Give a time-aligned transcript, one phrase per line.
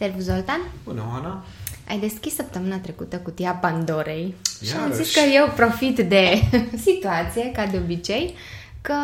[0.00, 0.60] Servus, Zoltan!
[0.84, 1.44] Bună, Oana!
[1.88, 4.34] Ai deschis săptămâna trecută cutia Pandorei
[4.64, 5.02] și am Iarăși.
[5.02, 6.42] zis că eu profit de
[6.86, 8.34] situație, ca de obicei,
[8.80, 8.94] că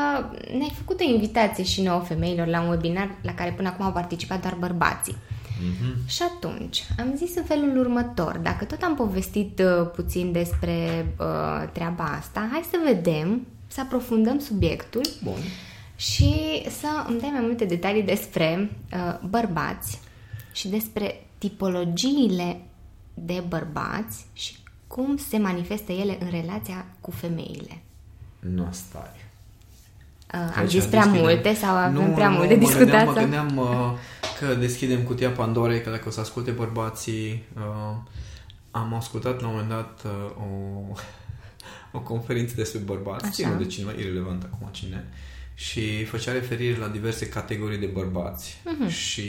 [0.50, 3.92] ne-ai făcut o invitație și nouă femeilor la un webinar la care până acum au
[3.92, 5.16] participat doar bărbații.
[5.16, 6.06] Mm-hmm.
[6.06, 11.68] Și atunci am zis în felul următor, dacă tot am povestit uh, puțin despre uh,
[11.72, 15.38] treaba asta, hai să vedem, să aprofundăm subiectul Bun.
[15.96, 20.04] și să îmi dai mai multe detalii despre uh, bărbați
[20.56, 22.60] și despre tipologiile
[23.14, 24.56] de bărbați și
[24.86, 27.82] cum se manifestă ele în relația cu femeile.
[28.38, 29.10] Nu stai.
[30.34, 31.24] Uh, am Aici zis prea deschidem.
[31.24, 32.86] multe sau avem nu, prea nu, mult de mă discutat?
[32.86, 33.92] Gândeam, mă sau- gândeam uh,
[34.38, 37.42] că deschidem cutia Pandorei, că dacă o să asculte bărbații...
[37.56, 37.96] Uh,
[38.70, 40.96] am ascultat la un moment dat uh, o,
[41.98, 43.32] o conferință despre bărbați, Așa.
[43.32, 45.04] ținut de cineva, irrelevant acum cine,
[45.58, 48.60] și făcea referire la diverse categorii de bărbați.
[48.64, 48.88] Mhm.
[48.88, 49.22] Și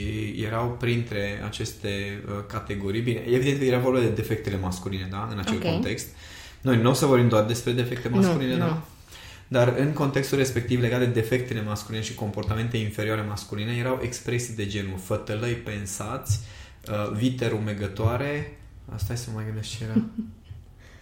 [0.46, 5.38] erau printre aceste uh, categorii, bine, evident că era vorba de defectele masculine, da, în
[5.38, 5.62] acel Ok.
[5.62, 6.06] context.
[6.60, 8.58] Noi nu o să vorbim doar despre defecte Nu, masculine, nu.
[8.58, 8.82] da?
[9.48, 14.66] Dar în contextul respectiv legat de defectele masculine și comportamente inferioare masculine erau expresii de
[14.66, 16.40] genul fătălăi pensați,
[16.90, 18.58] uh, vite rumegătoare,
[18.94, 19.94] asta să mă mai gândesc ce era.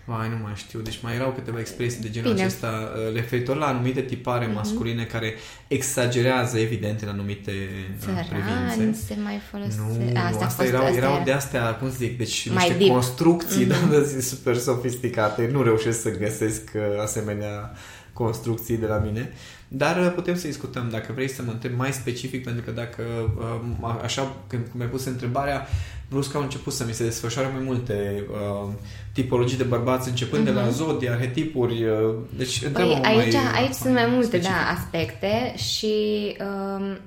[0.08, 0.80] Vai, nu mai știu.
[0.80, 2.44] Deci mai erau câteva expresii de genul Bine.
[2.44, 5.34] acesta uh, referitor la anumite tipare masculine care
[5.68, 8.98] exagerează evident în anumite uh, Țărani privințe.
[9.06, 9.78] se mai folosesc.
[9.78, 11.24] Nu, nu, asta, a asta, fost, erau, asta erau era.
[11.24, 12.90] de astea, cum să zic, deci Mai niște deep.
[12.90, 13.90] construcții mm-hmm.
[13.92, 15.48] da, super sofisticate.
[15.52, 17.72] Nu reușesc să găsesc uh, asemenea
[18.16, 19.32] construcții de la mine.
[19.68, 23.02] Dar uh, putem să discutăm dacă vrei să mă întreb mai specific, pentru că dacă,
[23.38, 25.66] uh, a- așa, când mi-ai pus întrebarea,
[26.08, 28.68] brusc au început să mi se desfășoare mai multe uh,
[29.12, 31.84] tipologii de bărbați, începând de la zodii, arhetipuri.
[31.84, 32.72] Uh, deci, Mhm.
[32.72, 34.54] Păi întreabă-mă aici, mai, aici sunt mai multe specific.
[34.56, 35.94] da, aspecte și
[36.40, 36.98] um,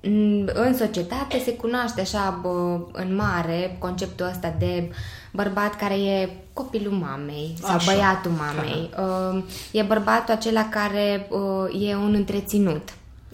[0.00, 4.90] în- în societate se cunoaște așa bă, în mare conceptul ăsta de
[5.32, 7.92] bărbat care e copilul mamei sau Așa.
[7.92, 8.90] băiatul mamei.
[9.32, 12.88] Um, e bărbatul acela care uh, e un întreținut.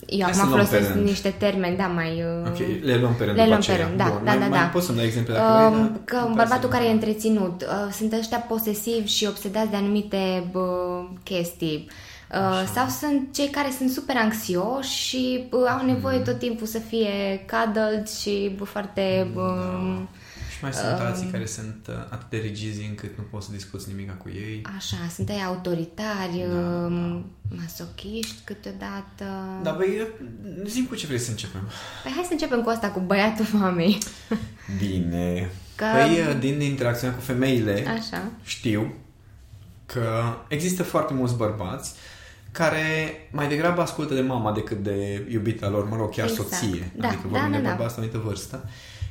[0.07, 1.07] Eu Hai să acum luăm pe folosesc rând.
[1.09, 2.23] niște termeni, da, mai...
[2.43, 3.87] uh, Ok, le luăm pe rând Le după luăm pe aceea.
[3.87, 4.65] rând, da, Bun, da, mai, da, mai da.
[4.65, 5.99] poți să-mi dai exemple dacă Um, vrei, da?
[6.05, 9.77] Că Îmi bărbatul place care să- e întreținut, uh, sunt ăștia posesivi și obsedați de
[9.77, 10.67] anumite bă,
[11.23, 11.91] chestii.
[12.35, 16.79] Uh, sau sunt cei care sunt super anxioși și bă, au nevoie tot timpul să
[16.79, 19.27] fie cuddled și bă, foarte...
[19.35, 20.28] Bă, Și
[20.63, 24.17] mai sunt alții care sunt uh, atât de rigizi încât nu poți să discuți nimic
[24.17, 24.63] cu ei.
[24.77, 26.89] Așa, sunt ei autoritari, da,
[27.63, 29.25] masochiști câteodată.
[29.63, 30.07] Dar băi,
[30.67, 31.61] zim cu ce vrei să începem.
[32.03, 33.99] Păi hai să începem cu asta, cu băiatul mamei.
[34.83, 35.51] Bine.
[35.75, 38.23] Că- Păi, uh, din interacțiunea cu femeile, Așa.
[38.43, 38.95] știu
[39.87, 41.93] că există foarte mulți bărbați
[42.53, 42.83] care
[43.33, 46.49] mai degrabă ascultă de mama decât de iubita lor, mă rog, chiar Exact.
[46.49, 46.93] soție.
[46.97, 47.69] Da, adică da, vorbim da, de da.
[47.69, 48.69] bărbați la o anumită vârstă.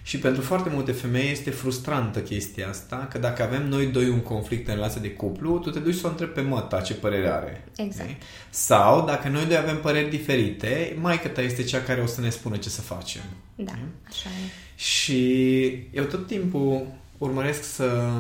[0.08, 4.20] Și pentru foarte multe femei este frustrantă chestia asta, că dacă avem noi doi un
[4.20, 7.30] conflict în relație de cuplu, tu te duci să o întrebi pe măta ce părere
[7.30, 7.68] are.
[7.76, 8.10] Exact.
[8.10, 8.16] Ok?
[8.50, 12.30] Sau, dacă noi doi avem păreri diferite, maica ta este cea care o să ne
[12.30, 13.22] spună ce să facem.
[13.56, 13.72] Da,
[14.08, 14.50] așa e.
[14.76, 16.88] Și eu tot timpul
[17.18, 18.12] urmăresc să,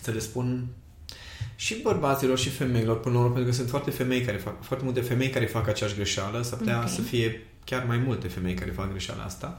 [0.00, 0.66] să le spun
[1.56, 4.84] și bărbaților și femeilor până la urmă, pentru că sunt foarte femei care fac, foarte
[4.84, 6.88] multe femei care fac aceeași greșeală, s-ar putea Ok.
[6.88, 9.58] să fie chiar mai multe femei care fac greșeala asta,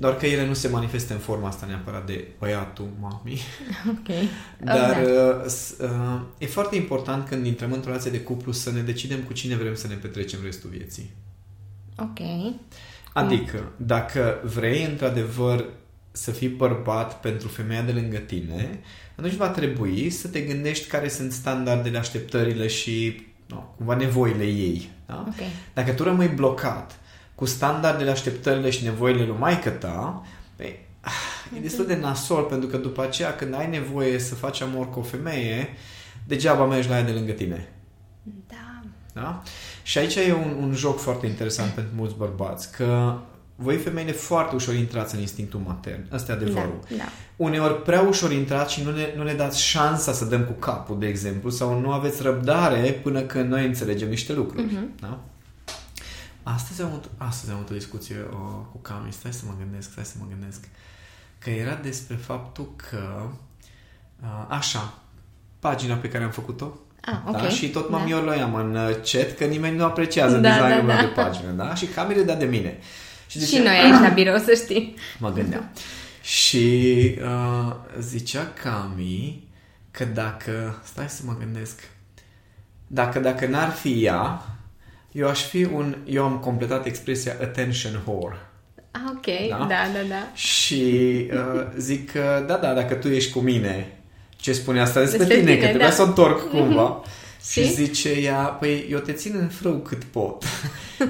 [0.00, 3.40] doar că ele nu se manifestă în forma asta neapărat de băiatul, mami,
[3.98, 4.08] Ok.
[4.64, 5.10] dar Da.
[5.10, 9.18] uh, s- uh, e foarte important când intrăm într-o relație de cuplu să ne decidem
[9.20, 11.10] cu cine vrem să ne petrecem restul vieții.
[11.98, 12.18] Ok.
[13.12, 15.64] Adică, dacă vrei într-adevăr
[16.12, 18.80] să fii bărbat pentru femeia de lângă tine,
[19.16, 24.90] atunci va trebui să te gândești care sunt standardele, așteptările și nu, cumva nevoile ei.
[25.06, 25.24] Da?
[25.28, 25.46] Ok.
[25.74, 26.98] Dacă tu rămâi blocat
[27.38, 30.26] cu standardele, așteptările și nevoile lui maică ta,
[30.56, 34.60] păi, ah, e destul de nasol, pentru că după aceea când ai nevoie să faci
[34.60, 35.68] amor cu o femeie,
[36.26, 37.68] degeaba mergi la ea de lângă tine.
[38.46, 38.80] Da.
[39.12, 39.42] Da?
[39.82, 43.18] Și aici e un, un joc foarte interesant pentru mulți bărbați, că
[43.56, 46.06] voi femeile foarte ușor intrați în instinctul matern.
[46.10, 46.78] Asta e adevărul.
[46.88, 47.04] Da, da.
[47.36, 50.98] Uneori prea ușor intrați și nu ne, nu ne dați șansa să dăm cu capul,
[50.98, 54.64] de exemplu, sau nu aveți răbdare până când noi înțelegem niște lucruri.
[54.64, 54.90] Mhm.
[55.00, 55.20] Da?
[56.54, 58.36] Astăzi am avut, astăzi am avut o discuție o,
[58.72, 60.68] cu Cami, stai să mă gândesc, stai să mă gândesc,
[61.38, 63.28] că era despre faptul că,
[64.22, 64.94] a, așa,
[65.58, 67.40] pagina pe care am făcut-o, Ah, ok.
[67.40, 67.48] da?
[67.48, 68.04] Și tot mă Da.
[68.04, 71.00] miorloiam în uh, chat că nimeni nu apreciază Da, designul da, meu da.
[71.02, 71.74] de pagină, da?
[71.74, 72.78] Și Cami râdea de mine.
[73.26, 74.94] Și zicea- noi aici la birou, să știi.
[75.18, 75.70] Mă gândeam.
[76.22, 79.48] Și uh, zicea Cami
[79.90, 80.80] că dacă...
[80.84, 81.88] Stai să mă gândesc.
[82.86, 84.42] Dacă, dacă n-ar fi ea,
[85.18, 85.96] eu aș fi un...
[86.04, 88.36] Eu am completat expresia attention whore.
[88.90, 90.08] Ah, ok, da, da, da.
[90.08, 90.30] da.
[90.34, 90.82] Și
[91.32, 94.00] uh, zic că, da, da, dacă tu ești cu mine,
[94.36, 95.94] ce spune asta despre, despre tine, tine, că trebuie da.
[95.94, 97.00] să o întorc cumva.
[97.50, 100.44] Și zice ea, păi eu te țin în frâu cât pot.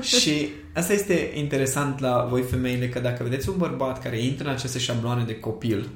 [0.02, 4.54] și asta este interesant la voi femeile, că dacă vedeți un bărbat care intră în
[4.54, 5.88] aceste șabloane de copil,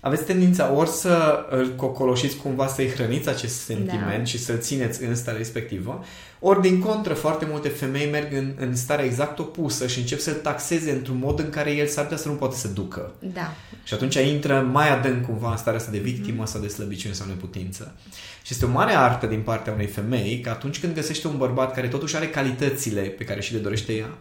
[0.00, 4.24] aveți tendința ori să îl cocoloșiți cumva să-i hrăniți acest sentiment da.
[4.24, 6.04] și să-l țineți în starea respectivă,
[6.44, 10.34] ori din contră foarte multe femei merg în, în starea exact opusă și încep să-l
[10.34, 13.14] taxeze într-un mod în care el s-ar putea să nu poate să ducă.
[13.18, 13.54] Da.
[13.84, 16.46] Și atunci intră mai adânc cumva în starea asta de victimă mm.
[16.46, 17.94] sau de slăbiciune sau neputință.
[18.42, 21.74] Și este o mare artă din partea unei femei că atunci când găsește un bărbat
[21.74, 24.18] care totuși are calitățile pe care și le dorește ea,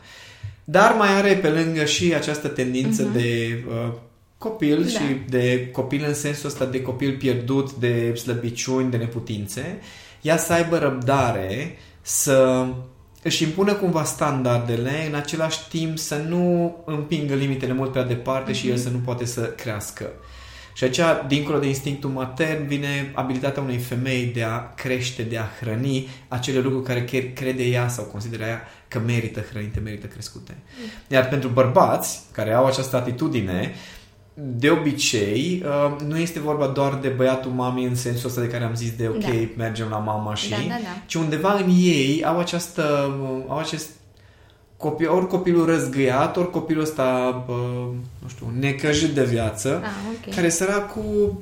[0.64, 3.14] dar mai are pe lângă și această tendință mm-hmm.
[3.14, 3.94] de uh,
[4.38, 4.90] copil da.
[4.90, 9.80] și de copil în sensul ăsta de copil pierdut, de slăbiciuni, de neputințe,
[10.22, 12.68] ea să aibă răbdare să
[13.24, 18.56] își impună cumva standardele, în același timp să nu împingă limitele mult prea departe mm-hmm.
[18.56, 18.84] și el mhm.
[18.84, 20.10] să nu poate să crească.
[20.74, 25.46] Și aici, dincolo de instinctul matern, vine abilitatea unei femei de a crește, de a
[25.60, 30.58] hrăni acele lucruri care crede ea sau consideră ea că merită hrănite, merită crescute.
[30.82, 30.90] Mm.
[31.08, 33.74] Iar pentru bărbați care au această atitudine,
[34.34, 38.64] de obicei, uh, nu este vorba doar de băiatul mamei în sensul ăsta de care
[38.64, 39.28] am zis de ok, da.
[39.58, 41.04] mergem la mama și, da, da, da.
[41.06, 43.16] ci undeva în ei au această,
[43.48, 43.90] au acest
[44.82, 47.54] copil, ori copilul răzgâiat, ori copilul ăsta, bă,
[48.20, 50.34] nu știu, necăjit de viață, ah, okay.
[50.36, 51.42] care săracul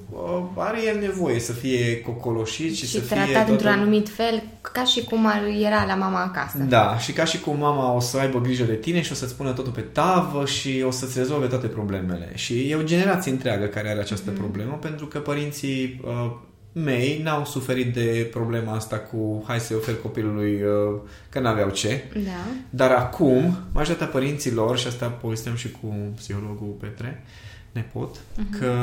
[0.56, 3.34] are el nevoie să fie cocoloșit și, și să tratat fie...
[3.34, 5.32] tratat într-un anumit fel, ca și cum
[5.62, 6.58] era la mama acasă.
[6.58, 9.36] Da, și ca și cum mama o să aibă grijă de tine și o să-ți
[9.36, 12.32] pună totul pe tavă și o să-ți rezolve toate problemele.
[12.36, 14.38] Și e o generație întreagă care are această mm.
[14.38, 16.32] problemă, pentru că părinții uh,
[16.72, 21.00] mei n-au suferit de problema asta cu hai să-i ofer copilului uh,
[21.30, 22.04] că n-aveau ce.
[22.14, 22.52] Da.
[22.70, 27.24] Dar acum, majoritatea părinților, și asta povesteam și cu psihologul Petre,
[27.72, 28.60] nepot, uh-huh.
[28.60, 28.74] că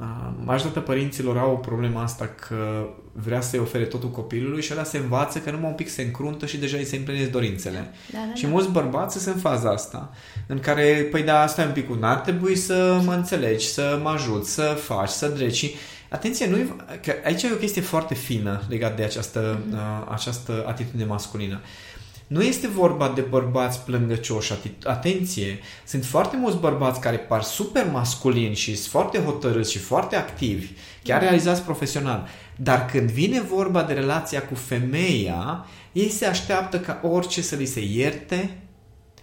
[0.00, 4.98] uh, majoritatea părinților au problema asta că vrea să-i ofere totul copilului și ăla se
[4.98, 7.90] învață că numai un pic se încruntă și deja îi se împlinesc dorințele.
[8.12, 8.48] Da, da, și da.
[8.48, 10.10] mulți bărbați sunt în faza asta,
[10.46, 14.08] în care, păi da, asta e un pic, n-ar trebui să mă înțelegi, să mă
[14.08, 15.74] ajut, să faci, să dreci.
[16.14, 16.56] Și Atenție, nu
[17.02, 19.72] că aici e o chestie foarte fină legată de această, mm-hmm.
[19.72, 21.60] uh, această atitudine masculină.
[22.26, 24.52] Nu este vorba de bărbați plângăcioși.
[24.84, 30.16] Atenție, sunt foarte mulți bărbați care par super masculini și sunt foarte hotărâți și foarte
[30.16, 30.66] activi,
[31.02, 31.26] chiar mhm.
[31.26, 32.28] realizați profesional.
[32.56, 37.66] Dar când vine vorba de relația cu femeia, ei se așteaptă ca orice să li
[37.66, 38.58] se ierte,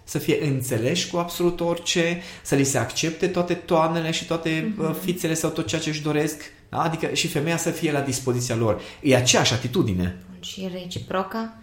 [0.04, 5.02] să fie înțeleși cu absolut orice, să li se accepte toate toanele și toate mm-hmm.
[5.04, 6.42] fițele sau tot ceea ce își doresc
[6.72, 6.82] da?
[6.82, 8.80] Adică și femeia să fie la dispoziția lor.
[9.00, 10.16] E aceeași atitudine.
[10.40, 11.56] Și reciproca?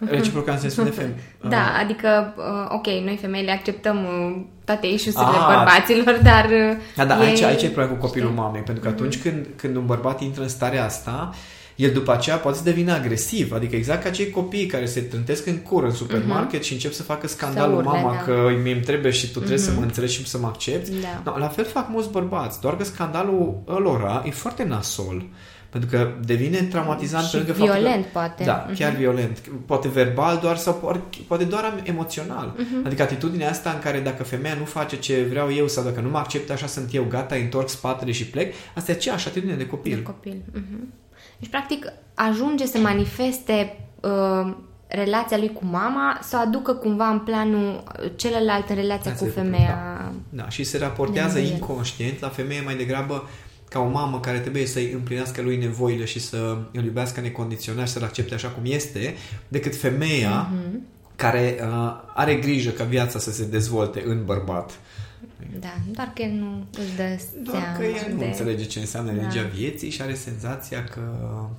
[0.10, 1.22] Reciproca în sensul de femeie.
[1.48, 1.80] Da, uh.
[1.82, 6.48] adică, uh, ok, noi femeile acceptăm uh, toate isusurile ah, bărbaților, dar...
[6.96, 7.26] Da, da, e...
[7.26, 9.22] aici, aici e problema cu copilul mamei, pentru că atunci mm-hmm.
[9.22, 11.30] când, când un bărbat intră în starea asta,
[11.76, 13.52] el după aceea poate să devină agresiv.
[13.52, 16.64] Adică exact ca cei copii care se trântesc în cur în supermarket uh-huh.
[16.64, 18.18] și încep să facă scandalul urle, mama da.
[18.18, 19.60] că mie îmi trebuie și tu trebuie uh-huh.
[19.60, 19.86] să mă mhm.
[19.86, 20.90] înțelegi și să mă accepti.
[20.90, 21.30] Da.
[21.30, 25.26] No, la fel fac mulți bărbați, doar că scandalul ălora e foarte nasol.
[25.70, 28.44] Pentru că devine traumatizant și pentru că violent, că, poate.
[28.44, 28.74] Da, uh-huh.
[28.78, 29.38] chiar violent.
[29.66, 32.54] Poate verbal doar sau poate doar emoțional.
[32.54, 32.86] Uh-huh.
[32.86, 36.08] Adică atitudinea asta în care dacă femeia nu face ce vreau eu sau dacă nu
[36.08, 39.66] mă acceptă așa sunt eu, gata, întorc spatele și plec, asta e aceeași atitudine de
[39.66, 39.94] copil.
[39.94, 40.36] De copil.
[40.52, 41.05] Uh-huh.
[41.38, 44.54] Deci, practic, ajunge să manifeste uh,
[44.86, 47.82] relația lui cu mama, să o aducă cumva în planul
[48.16, 49.98] celălalt în relația da, cu femeia.
[49.98, 50.12] Da.
[50.42, 53.28] da, și se raportează inconștient la femeie mai degrabă
[53.68, 57.92] ca o mamă care trebuie să-i împlinească lui nevoile și să îl iubească necondiționat și
[57.92, 59.14] să-l accepte așa cum este,
[59.48, 60.78] decât femeia mm-hmm.
[61.16, 64.70] care uh, are grijă ca viața să se dezvolte în bărbat
[65.60, 68.24] da, doar că el nu își dă Doar seama că el nu de...
[68.24, 69.22] înțelege ce înseamnă da.
[69.22, 71.00] legea vieții și are senzația că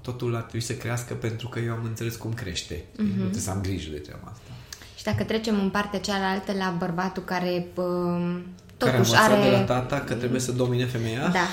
[0.01, 2.75] totul ar trebui să crească pentru că eu am înțeles cum crește.
[2.75, 3.15] Mm-hmm.
[3.15, 4.51] Nu trebuie să am grijă de treaba asta.
[4.97, 8.39] Și dacă trecem în partea cealaltă la bărbatul care uh,
[8.77, 9.43] totuși care are...
[9.43, 11.27] de la tata că trebuie să domine femeia?
[11.27, 11.47] Da,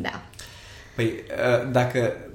[0.00, 0.22] da.
[0.94, 1.70] Păi, uh,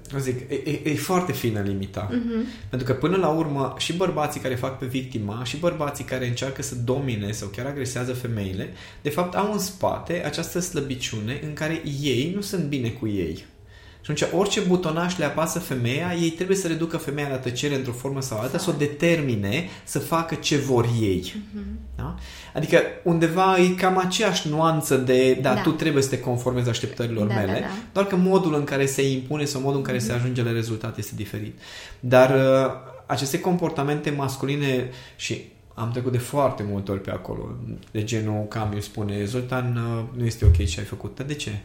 [0.10, 2.10] dacă zic, e, e, e foarte fină limita.
[2.10, 2.68] Uh-huh.
[2.70, 6.62] Pentru că până la urmă și bărbații care fac pe victima și bărbații care încearcă
[6.62, 8.70] să domine sau chiar agresează femeile,
[9.02, 13.46] de fapt au în spate această slăbiciune în care ei nu sunt bine cu ei.
[14.16, 17.92] Și atunci, orice butonaș le apasă femeia, ei trebuie să reducă femeia la tăcere într-o
[17.92, 21.34] formă sau alta, să o determine să facă ce vor ei.
[21.36, 21.96] Uh-huh.
[21.96, 22.16] Da?
[22.54, 25.62] Adică, undeva e cam aceeași nuanță de, da, da.
[25.62, 27.68] tu trebuie să te conformezi așteptărilor da, mele, da, da.
[27.94, 30.06] doar că modul în care se impune sau modul în care uh-huh.
[30.06, 31.60] se ajunge la rezultat este diferit.
[32.00, 32.72] Dar uh,
[33.06, 35.42] aceste comportamente masculine și
[35.74, 37.56] am trecut de foarte multe ori pe acolo.
[37.92, 41.16] De genul cam îmi spune, Zoltan, uh, nu este ok ce ai făcut.
[41.16, 41.62] Dar de ce?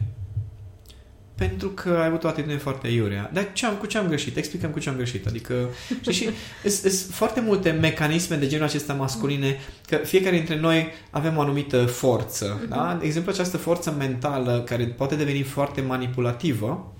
[1.35, 3.29] Pentru că ai avut o atitudine foarte iurea.
[3.33, 4.37] Dar ce am, cu ce am greșit?
[4.37, 5.27] Explicăm cu ce am greșit.
[5.27, 5.69] Adică,
[6.01, 6.29] știi, și
[6.69, 11.85] sunt foarte multe mecanisme de genul acesta masculine, că fiecare dintre noi avem o anumită
[11.85, 12.65] forță.
[12.69, 12.97] Da?
[12.99, 16.93] De exemplu, această forță mentală care poate deveni foarte manipulativă,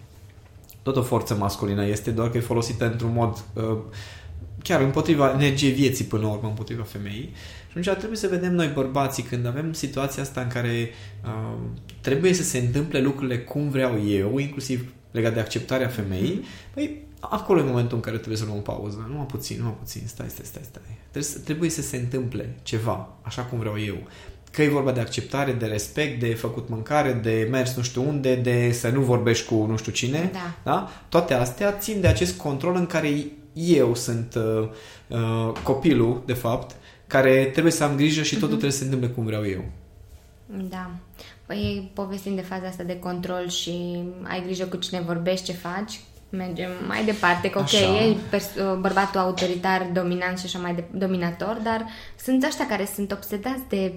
[0.83, 3.77] tot o forță masculină este, doar că e folosită într-un mod uh,
[4.61, 7.33] chiar împotriva energiei vieții până la urmă, împotriva femeii.
[7.64, 10.89] Și atunci trebuie să vedem noi bărbații când avem situația asta în care
[11.25, 11.57] uh,
[12.01, 17.59] trebuie să se întâmple lucrurile cum vreau eu, inclusiv legat de acceptarea femeii, păi acolo
[17.59, 19.09] e momentul în care trebuie să luăm o pauză.
[19.11, 20.97] Nu puțin, nu puțin, stai, stai, stai, stai.
[21.11, 23.97] Trebuie să, trebuie să se întâmple ceva, așa cum vreau eu.
[24.51, 28.35] Că e vorba de acceptare, de respect, de făcut mâncare, de mers nu știu unde,
[28.35, 30.29] de să nu vorbești cu nu știu cine.
[30.33, 30.55] Da.
[30.63, 30.89] da?
[31.09, 34.69] Toate astea țin de acest control în care eu sunt uh,
[35.07, 36.75] uh, copilul, de fapt,
[37.15, 38.49] care trebuie să am grijă și totul uh-huh.
[38.49, 39.63] trebuie să se întâmple cum vreau eu.
[40.69, 40.91] Da.
[41.45, 45.99] Păi povestim de faza asta de control și ai grijă cu cine vorbești, ce faci,
[46.29, 48.05] mergem mai departe, că ok, așa.
[48.05, 51.85] e pers- uh, bărbatul autoritar, dominant și așa mai de- dominator, dar
[52.23, 53.93] sunt ăștia care sunt obsedați de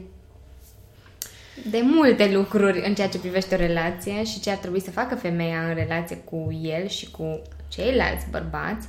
[1.70, 5.14] de multe lucruri în ceea ce privește o relație și ce ar trebui să facă
[5.14, 8.88] femeia în relație cu el și cu ceilalți bărbați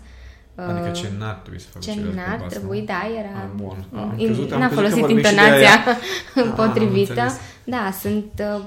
[0.68, 3.30] Adică ce n-ar trebui să facă Ce n-ar trebui, da, era...
[3.36, 3.86] Ah, bun.
[3.96, 5.84] Am crezut, am n-a folosit intonația
[6.56, 7.22] potrivită.
[7.22, 7.32] Ah,
[7.63, 8.62] da, sunt uh,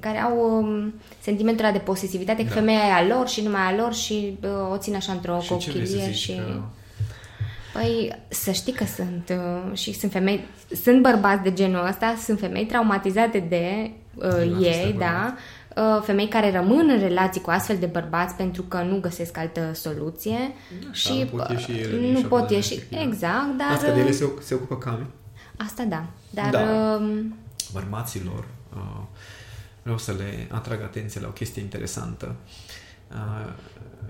[0.00, 2.48] care au uh, sentimentul de posesivitate, da.
[2.48, 5.40] că femeia e a lor și numai a lor și uh, o țin așa într-o
[5.40, 6.34] și cochilie și...
[6.34, 6.60] Că...
[7.72, 10.44] Păi, să știi că sunt uh, și sunt femei,
[10.82, 15.38] sunt bărbați de genul ăsta, sunt femei traumatizate de uh, ei, da, Uh,
[16.02, 20.38] femei care rămân în relații cu astfel de bărbați pentru că nu găsesc altă soluție
[20.84, 24.28] da, și nu pot ieși ele nu pot ieși, exact, dar asta de ele se,
[24.40, 25.06] se ocupă cam.
[25.56, 26.60] Asta da, dar da.
[27.00, 27.24] Uh,
[27.72, 29.02] bărbaților uh,
[29.82, 32.36] vreau să le atrag atenție la o chestie interesantă.
[32.40, 32.82] Uh,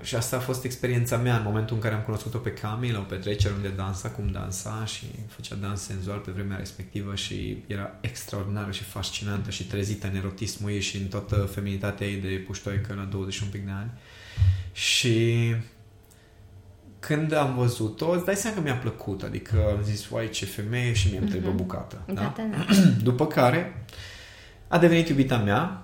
[0.03, 2.99] și asta a fost experiența mea în momentul în care am cunoscut-o pe Cami la
[2.99, 7.91] o petrecere unde dansa cum dansa și făcea dans senzual pe vremea respectivă și era
[8.01, 12.95] extraordinară și fascinantă și trezită în erotismul ei și în toată feminitatea ei de puștoică
[12.95, 13.91] la 21 pic de ani.
[14.73, 15.55] Și
[16.99, 20.93] când am văzut-o, îți dai seama că mi-a plăcut, adică am zis, uai, ce femeie
[20.93, 21.57] și mie îmi trebuie uh-huh.
[21.57, 22.03] bucată.
[22.07, 22.13] Da?
[22.13, 22.75] Da, da.
[23.03, 23.85] După care
[24.69, 25.83] a devenit iubita mea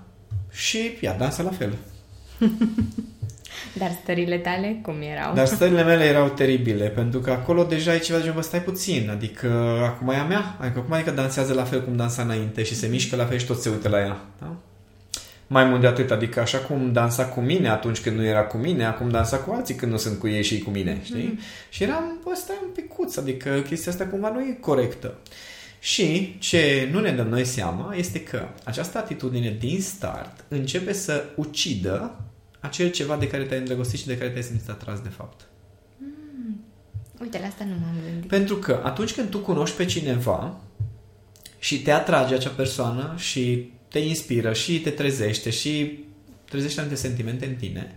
[0.51, 1.75] și ea dansa la fel.
[3.79, 5.35] Dar stările tale cum erau?
[5.35, 9.11] Dar stările mele erau teribile, pentru că acolo deja e ceva de genul, stai puțin,
[9.11, 9.49] adică
[9.85, 12.87] acum e a mea, adică acum adică dansează la fel cum dansa înainte și se
[12.87, 14.21] mișcă la fel și tot se uită la ea.
[14.41, 14.57] Da?
[15.47, 18.57] Mai mult de atât, adică așa cum dansa cu mine atunci când nu era cu
[18.57, 21.35] mine, acum dansa cu alții când nu sunt cu ei și cu mine, știi?
[21.35, 21.69] Mm-hmm.
[21.71, 25.15] Și eram, bă, stai un picuț, adică chestia asta cumva nu e corectă.
[25.81, 31.25] Și ce nu ne dăm noi seama este că această atitudine din start începe să
[31.37, 32.15] ucidă
[32.61, 35.49] acel ceva de care te-ai îndrăgostit și de care te-ai simțit atras de fapt.
[35.97, 36.65] Mm.
[37.21, 38.29] Uite, la asta nu m-am gândit.
[38.29, 40.61] Pentru că atunci când tu cunoști pe cineva
[41.59, 46.05] și te atrage acea persoană și te inspiră și te trezește și
[46.45, 47.95] trezește anumite sentimente în tine,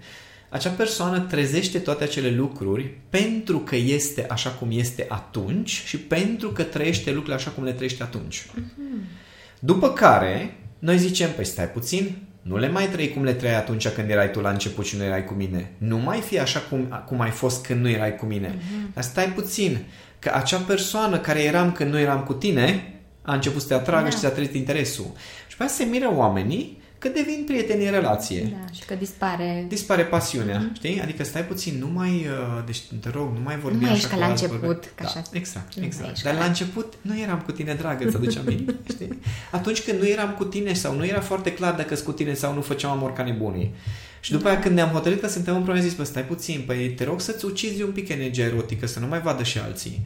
[0.49, 6.49] acea persoană trezește toate acele lucruri pentru că este așa cum este atunci și pentru
[6.49, 8.45] că trăiește lucrurile așa cum le trăiește atunci.
[8.45, 9.21] Mm-hmm.
[9.59, 13.87] După care, noi zicem, păi stai puțin, nu le mai trăi cum le trăiai atunci
[13.87, 15.71] când erai tu la început și nu erai cu mine.
[15.77, 18.47] Nu mai fi așa cum, cum ai fost când nu erai cu mine.
[18.47, 18.93] Uh-huh.
[18.93, 19.77] Dar stai puțin,
[20.19, 24.03] că acea persoană care eram când nu eram cu tine a început să te atragă
[24.03, 24.09] da.
[24.09, 25.11] și să te trezit interesul.
[25.47, 28.41] Și pe se miră oamenii că devin prieteni în relație.
[28.41, 29.65] Da, și că dispare...
[29.67, 30.75] Dispare pasiunea, mm-hmm.
[30.75, 31.01] știi?
[31.01, 34.07] Adică stai puțin, nu mai, uh, deci te rog, nu mai vorbi nu mai ești
[34.07, 34.91] ca la început.
[34.95, 35.21] Ca da, așa.
[35.31, 36.21] exact, exact.
[36.21, 39.19] Dar la început nu eram cu tine, dragă, să aduci aminte, știi?
[39.51, 42.33] Atunci când nu eram cu tine sau nu era foarte clar dacă sunt cu tine
[42.33, 43.73] sau nu făceam amor ca nebunii.
[44.19, 44.49] Și după da.
[44.49, 47.45] aia când ne-am hotărât că suntem împreună, zis, bă, stai puțin, păi te rog să-ți
[47.45, 50.05] ucizi un pic energia erotică, să nu mai vadă și alții.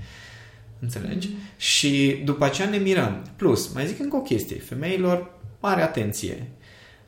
[0.80, 1.28] Înțelegi?
[1.28, 1.36] Mm.
[1.58, 3.26] Și după aceea ne mirăm.
[3.36, 4.60] Plus, mai zic încă o chestie.
[4.60, 6.48] Femeilor, mare atenție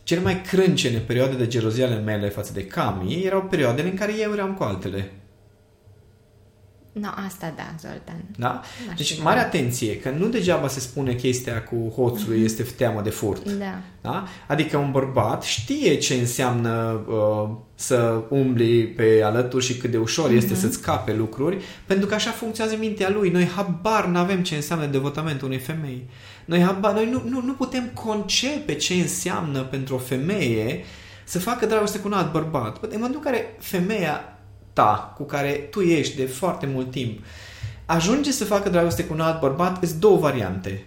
[0.09, 4.13] cele mai crâncene perioade de gelozie ale mele față de Cami erau perioadele în care
[4.19, 5.11] eu eram cu altele.
[6.91, 8.23] No, asta da, Zoltan.
[8.37, 8.61] Da?
[8.95, 12.43] Deci, mare atenție, că nu degeaba se spune chestia cu hoțul mm-hmm.
[12.43, 13.49] este teamă de furt.
[13.51, 13.79] Da.
[14.01, 14.27] da.
[14.47, 20.29] Adică un bărbat știe ce înseamnă uh, să umbli pe alături și cât de ușor
[20.29, 20.35] mm-hmm.
[20.35, 23.29] este să-ți scape lucruri, pentru că așa funcționează mintea lui.
[23.29, 26.09] Noi habar n-avem ce înseamnă devotamentul unei femei.
[26.45, 30.83] Noi, habar, noi nu, nu, nu putem concepe ce înseamnă pentru o femeie
[31.23, 32.83] să facă dragoste cu un alt bărbat.
[32.83, 34.38] În momentul în care femeia
[34.73, 37.19] ta, cu care tu ești de foarte mult timp,
[37.85, 40.83] ajunge să facă dragoste cu un alt bărbat, sunt două variante.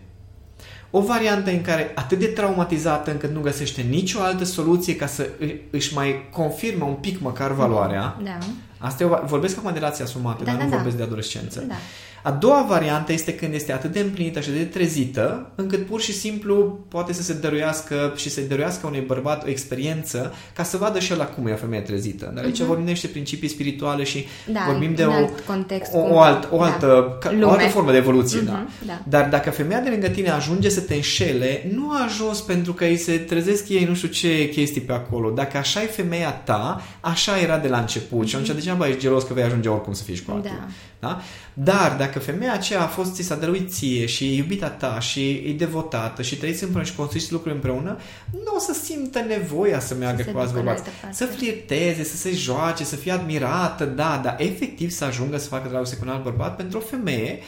[0.91, 5.29] O variantă în care atât de traumatizată încât nu găsește nicio altă soluție ca să
[5.71, 8.17] își mai confirmă un pic măcar valoarea.
[8.25, 8.39] Da.
[8.79, 10.77] Asta eu vorbesc acum de relații asumate, Da, dar da, nu da.
[10.77, 11.61] vorbesc de adolescență.
[11.61, 11.75] Da.
[12.23, 16.12] A doua variantă este când este atât de împlinită și de trezită, încât pur și
[16.12, 20.99] simplu poate să se dăruiască și să-i dăruiască unui bărbat o experiență ca să vadă
[20.99, 22.33] și el cum e o femeie trezită.
[22.35, 22.67] Dar aici Mhm.
[22.67, 26.02] vorbim de niște principii spirituale și Da, vorbim de în o, alt context, o, o,
[26.02, 26.25] cumva.
[26.26, 26.64] alt, o, Da.
[26.64, 27.45] altă, ca- o Lume.
[27.52, 28.41] altă formă de evoluție.
[28.41, 28.52] Da.
[28.52, 29.02] Mhm, da.
[29.09, 32.85] Dar dacă femeia de lângă tine ajunge să te înșele, nu a ajuns pentru că
[32.85, 35.31] îi se trezesc ei nu știu ce chestii pe acolo.
[35.31, 38.26] Dacă așa e femeia ta, așa era de la început.
[38.29, 40.50] Și atunci degeaba ești gelos că vei ajunge oricum să fii și cu altul.
[40.59, 40.67] Da.
[41.03, 41.21] Da?
[41.55, 45.31] Dar dacă femeia aceea a fost, ți s-a dăruit ție și e iubita ta și
[45.31, 47.99] e devotată și trăiți împreună și construiți lucruri împreună,
[48.31, 50.87] nu o să simtă nevoia să meargă Să se cu alți ducă în bărbați.
[50.89, 51.17] altă parte.
[51.17, 55.69] Să flirteze, să se joace, să fie admirată, da, dar efectiv să ajungă să facă
[55.69, 57.39] dragoste cu un alt bărbat pentru o femeie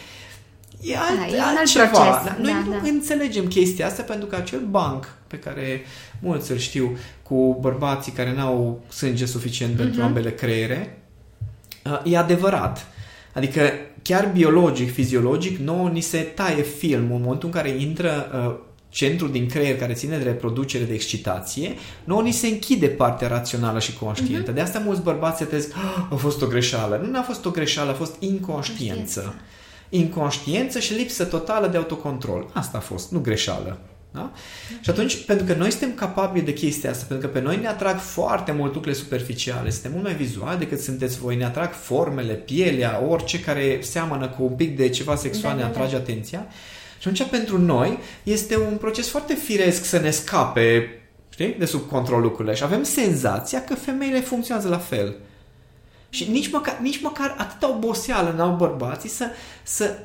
[0.80, 1.86] E, alt, Da, e un alt altceva.
[1.86, 2.88] proces, Da, Noi da, nu da.
[2.88, 5.82] înțelegem chestia asta pentru că acel banc pe care
[6.18, 10.06] mulți îl știu cu bărbații care n-au sânge suficient pentru Mhm.
[10.06, 10.98] ambele creiere,
[11.84, 12.86] uh, e adevărat.
[13.34, 13.60] Adică
[14.02, 18.54] chiar biologic, fiziologic, nouă ni se taie filmul în momentul în care intră uh,
[18.88, 21.74] centrul din creier care ține de reproducere, de excitație,
[22.04, 24.44] nouă ni se închide partea rațională și conștientă.
[24.50, 24.54] Mhm.
[24.54, 27.06] De asta mulți bărbați se trezesc, "Ah, a fost o greșeală.
[27.10, 29.20] Nu a fost o greșeală, a fost inconștiență.
[29.20, 29.34] Conștiență.
[29.88, 32.50] Inconștiență și lipsă totală de autocontrol.
[32.52, 33.78] Asta a fost, nu greșeală.
[34.14, 34.32] Da?
[34.80, 37.66] Și atunci, pentru că noi suntem capabili de chestia asta, pentru că pe noi ne
[37.66, 42.32] atrag foarte mult lucrurile superficiale, suntem mult mai vizuali decât sunteți voi, ne atrag formele,
[42.32, 45.98] pielea, orice care seamănă cu un pic de ceva sexual Da, ne da, atrage da.
[45.98, 46.46] atenția.
[46.98, 51.88] Și atunci, pentru noi, este un proces foarte firesc să ne scape știi, de sub
[51.88, 55.16] control lucrurile și avem senzația că femeile funcționează la fel.
[56.08, 59.26] Și nici măcar, nici măcar atâta oboseală n-au bărbații să,
[59.62, 59.98] să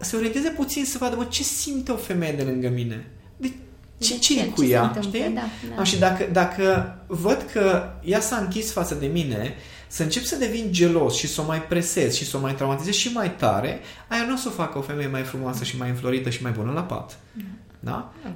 [0.00, 3.06] se orienteze puțin să vadă, mă, ce simte o femeie de lângă mine?
[4.08, 4.40] De, ce, De ce, ce?
[4.40, 4.82] e cu Ce se ea?
[4.82, 5.18] întâmplă?
[5.18, 5.32] Știi?
[5.34, 5.40] Da,
[5.74, 5.80] da.
[5.80, 9.54] A, și dacă, dacă văd că ea s-a închis față de mine,
[9.86, 12.94] să încep să devin gelos și să o mai presez și să o mai traumatizez
[12.94, 15.88] și mai tare, aia nu o să o facă o femeie mai frumoasă și mai
[15.88, 17.18] înflorită și mai bună la pat.
[17.32, 17.44] Da?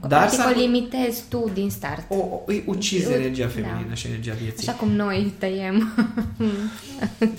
[0.08, 2.04] Dar să să o limitezi tu din start.
[2.08, 3.14] o, o, îi ucizi Da.
[3.14, 4.68] energia feminină și energia vieții.
[4.68, 5.92] Așa cum noi tăiem.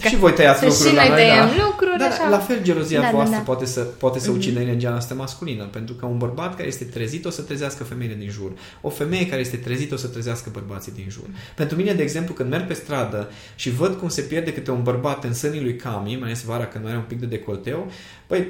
[0.08, 1.64] Și voi tăiați Și lucruri la noi noi, tăiem da.
[1.66, 2.30] lucruri, Dar așa.
[2.30, 3.44] la fel gelozia Da, da, voastră da.
[3.44, 4.38] poate să, poate să Mhm.
[4.38, 8.14] ucidă energia noastră masculină, pentru că un bărbat care este trezit o să trezească femeile
[8.14, 8.52] din jur.
[8.82, 11.26] O femeie care este trezită o să trezească bărbații din jur.
[11.56, 14.84] Pentru mine, de exemplu, când merg pe stradă și văd cum se pierde câte un
[14.84, 17.92] bărbat în sânii lui Cami, mai ales vara când mai are un pic de decolteu,
[18.28, 18.48] Păi,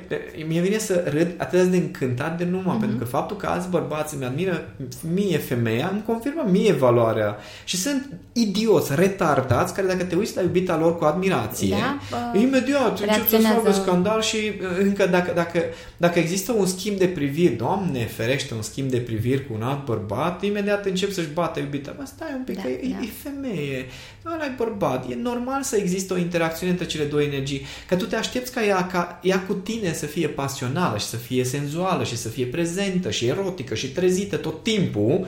[0.48, 2.80] mie vine să râd atât de încântat de numai, Mhm.
[2.80, 4.70] pentru că faptul că alți bărbați îmi admiră
[5.14, 7.38] mie femeia, îmi confirmă mie valoarea.
[7.64, 11.98] Și sunt idioți, retardați, care dacă te uiți la iubita lor cu admirație, Da,
[12.32, 13.56] bă, imediat încep să reacționează.
[13.56, 15.60] facă scandal și uh, încă dacă, dacă,
[15.98, 19.86] dacă există un schimb de priviri, Doamne ferește un schimb de priviri cu un alt
[19.86, 21.94] bărbat, imediat încep să-și bată iubita.
[21.98, 22.98] Bă, stai un pic, Da, că e, da.
[23.04, 23.86] e femeie,
[24.34, 25.10] ăla e bărbat.
[25.10, 28.66] E normal să existe o interacțiune între cele două energii, că tu te aștepți ca
[28.66, 32.46] ea, ca ea cu tine să fie pasională și să fie senzuală și să fie
[32.46, 35.28] prezentă și erotică și trezită tot timpul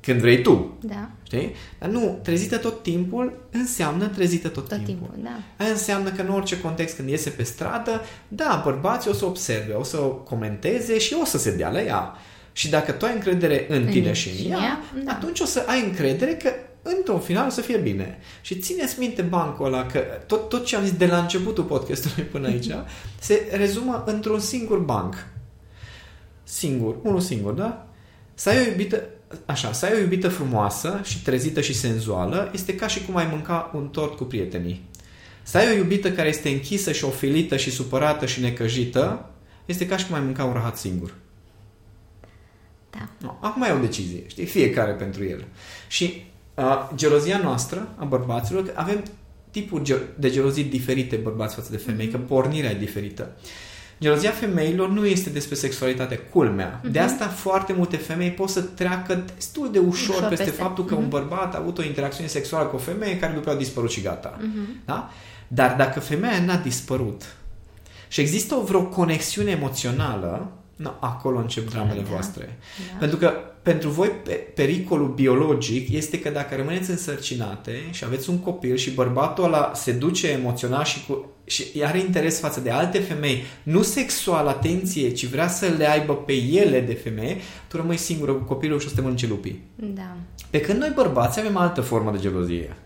[0.00, 0.76] când vrei tu.
[0.80, 1.54] Da, Știi?
[1.78, 4.86] Dar nu, trezită tot timpul înseamnă trezită tot, tot timpul.
[4.86, 5.64] timpul, da.
[5.64, 9.72] Aia înseamnă că în orice context când iese pe stradă, da, bărbații o să observe,
[9.72, 12.12] o să o comenteze și o să se dea la ea.
[12.52, 15.12] Și dacă tu ai încredere în În tine și în și ea, ea, da.
[15.12, 16.50] atunci o să ai încredere că
[16.82, 18.18] într-un final o să fie bine.
[18.40, 22.24] Și țineți minte bancul ăla că tot, tot ce am zis de la începutul podcastului
[22.24, 22.66] până aici
[23.20, 25.26] se rezumă într-un singur banc.
[26.48, 27.86] Singur, unul singur, da?
[28.34, 29.02] Să ai o iubită,
[29.46, 33.28] așa, să ai o iubită frumoasă și trezită și senzuală este ca și cum ai
[33.30, 34.84] mânca un tort cu prietenii.
[35.42, 39.30] Să ai o iubită care este închisă și ofilită și supărată și necăjită
[39.64, 41.14] este ca și cum ai mânca un rahat singur.
[42.90, 43.08] Da.
[43.18, 44.46] Nu, acum e o decizie, știi?
[44.46, 45.44] Fiecare pentru el.
[45.88, 49.02] Și uh, gelozia noastră, a bărbaților, că avem
[49.50, 53.36] tipuri ge- de gelozii diferite bărbați față de femei, că pornirea e diferită.
[54.00, 56.80] Gelozia femeilor nu este despre sexualitate, culmea.
[56.90, 57.08] De Mhm.
[57.08, 60.62] asta foarte multe femei pot să treacă destul de ușor, Ușor peste, peste.
[60.62, 61.10] faptul că un Mhm.
[61.10, 64.36] bărbat a avut o interacțiune sexuală cu o femeie care după a dispărut și gata.
[64.40, 64.68] Mhm.
[64.84, 65.10] Da?
[65.48, 67.22] Dar dacă femeia n-a dispărut
[68.08, 72.08] și există o vreo conexiune emoțională, no, acolo încep dramele Da.
[72.10, 72.58] voastre.
[72.92, 72.98] Da.
[72.98, 78.38] Pentru că pentru voi pe- pericolul biologic este că dacă rămâneți însărcinate și aveți un
[78.38, 82.98] copil și bărbatul ăla se duce emoțional și, cu, și are interes față de alte
[82.98, 87.36] femei, nu sexual, atenție, ci vrea să le aibă pe ele de femeie,
[87.68, 89.62] tu rămâi singură cu copilul și o să te mănânce lupii.
[89.76, 90.16] Da.
[90.50, 92.76] Pe când noi bărbați avem altă formă de gelozie.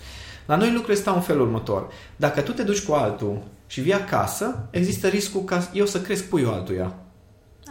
[0.47, 1.89] La noi lucrurile stau în felul următor.
[2.17, 6.25] Dacă tu te duci cu altul și vii acasă, există riscul ca eu să cresc
[6.25, 6.95] puiul altuia.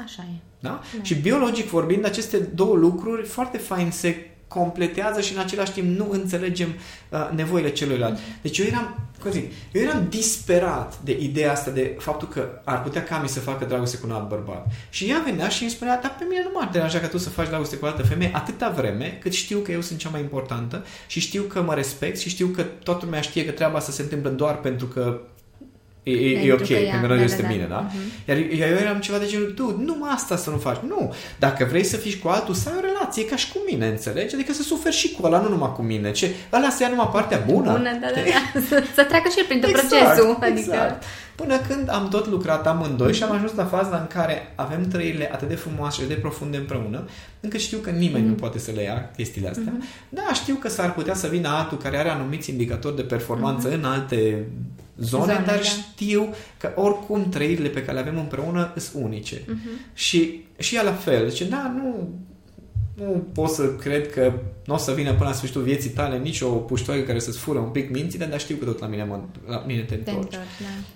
[0.03, 0.35] Așa e.
[0.59, 0.69] Da?
[0.69, 1.03] da?
[1.03, 6.09] Și biologic vorbind, aceste două lucruri foarte fain se completează și în același timp nu
[6.11, 6.69] înțelegem
[7.09, 8.19] uh, nevoile celuilalt.
[8.41, 12.81] Deci eu eram, cum zic, eu eram disperat de ideea asta, de faptul că ar
[12.81, 14.67] putea Cami să facă dragoste cu un alt bărbat.
[14.89, 17.29] Și ea venea și îmi spunea, dar pe mine nu m-ar deranja ca tu să
[17.29, 20.21] faci dragoste cu o altă femeie atâta vreme cât știu că eu sunt cea mai
[20.21, 23.91] importantă și știu că mă respect și știu că toată lumea știe că treaba asta
[23.91, 25.21] se întâmplă doar pentru că
[26.09, 27.75] E, e, e ok, pentru că noi este da, bine, da?
[27.75, 27.87] da?
[27.87, 28.57] Uh-huh.
[28.59, 30.77] Iar eu eram ceva de genul, tu, nu asta să nu faci.
[30.87, 33.87] Nu, dacă vrei să fii cu altul, să ai o relație ca și cu mine,
[33.87, 34.35] înțelegi?
[34.35, 36.11] Adică să suferi și cu ăla, nu numai cu mine.
[36.11, 36.35] Ce?
[36.53, 37.71] Ăla să ia numai partea bună.
[37.71, 38.21] Bună, da, da,
[38.53, 38.59] da.
[38.69, 40.37] Să, să treacă și el prin exact, procesul.
[40.39, 40.59] Adică...
[40.59, 41.03] Exact.
[41.41, 45.29] Până când am tot lucrat amândoi și am ajuns la faza în care avem trăirile
[45.33, 47.07] atât de frumoase și de profunde împreună,
[47.39, 48.27] încât știu că nimeni mm-hmm.
[48.27, 49.73] nu poate să le ia chestiile astea.
[49.77, 50.09] Mm-hmm.
[50.09, 53.73] Da, știu că s-ar putea să vină altul care are anumiți indicatori de performanță mm-hmm.
[53.73, 54.45] în alte
[54.99, 55.61] zone, zone dar da.
[55.61, 59.37] știu că oricum trăirile pe care le avem împreună sunt unice.
[59.37, 59.93] Uh-huh.
[59.93, 61.29] Și, și ea la fel.
[61.29, 62.09] Zice, da, nu,
[62.99, 64.33] nu pot să cred că
[64.65, 67.59] nu o să vină până la sfârșitul vieții tale nici o puștoaică care să-ți fură
[67.59, 70.33] un pic mințile, dar știu că tot la mine, mă, la mine te întorci.
[70.33, 70.37] Da.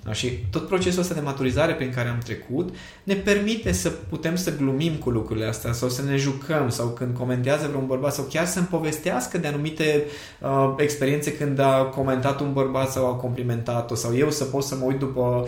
[0.04, 4.36] Da, și tot procesul ăsta de maturizare prin care am trecut ne permite să putem
[4.36, 8.26] să glumim cu lucrurile astea sau să ne jucăm sau când comentează vreun bărbat sau
[8.30, 10.04] chiar să-mi povestească de anumite
[10.42, 14.76] uh, experiențe când a comentat un bărbat sau a complimentat-o sau eu să pot să
[14.76, 15.48] mă uit după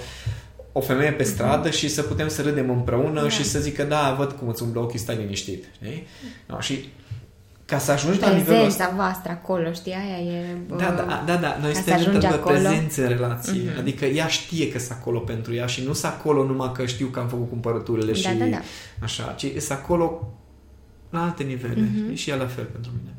[0.78, 3.30] o femeie pe stradă și să putem să râdem împreună da.
[3.30, 5.66] și să zică, da, văd cum îți umblă ochii, stai liniștit.
[5.82, 6.08] Știi?
[6.46, 6.90] No, și
[7.66, 8.94] ca să ajungi la nivelul ăsta...
[8.96, 9.94] voastră acolo, știi?
[9.94, 10.58] Aia e...
[10.68, 11.58] Da, da, da, da.
[11.62, 13.72] Noi suntem într prezență în relație.
[13.72, 13.78] Uh-huh.
[13.78, 17.08] Adică ea știe că sunt acolo pentru ea și nu sunt acolo numai că știu
[17.08, 18.60] că am făcut cumpărăturile da, și da, da.
[19.00, 20.34] așa, ci sunt acolo
[21.10, 21.74] la alte nivele.
[21.74, 22.14] Uh-huh.
[22.14, 23.15] Și ea la fel pentru mine.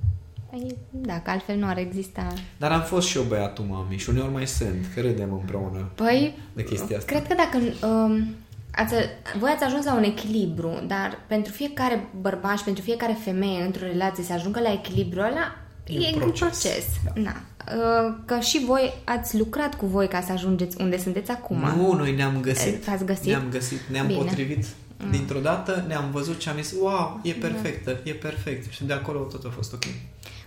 [0.51, 2.33] Păi, da, că altfel nu ar exista.
[2.57, 6.35] Dar am fost și eu băiatul mami și uneori mai sunt, că râdem împreună păi,
[6.53, 7.13] de chestia asta.
[7.13, 7.87] Cred că dacă...
[7.87, 8.35] Um,
[8.71, 8.95] ați,
[9.39, 13.87] voi ați ajuns la un echilibru, dar pentru fiecare bărbat și pentru fiecare femeie într-o
[13.87, 15.57] relație să ajungă la echilibru ăla,
[15.87, 16.39] e, e un proces.
[16.39, 16.85] proces.
[17.05, 17.21] Da.
[17.21, 17.43] Na.
[17.75, 21.59] Uh, că și voi ați lucrat cu voi ca să ajungeți unde sunteți acum.
[21.77, 22.85] Nu, noi ne-am găsit.
[22.85, 23.27] V-ați găsit?
[23.27, 24.19] Ne-am găsit, ne-am Bine.
[24.19, 24.67] potrivit.
[24.99, 25.11] Mm.
[25.11, 27.47] Dintr-o dată ne-am văzut și am zis, wow, e da.
[27.47, 28.11] perfectă, da.
[28.11, 28.73] e perfect.
[28.73, 29.85] Și de acolo tot a fost ok.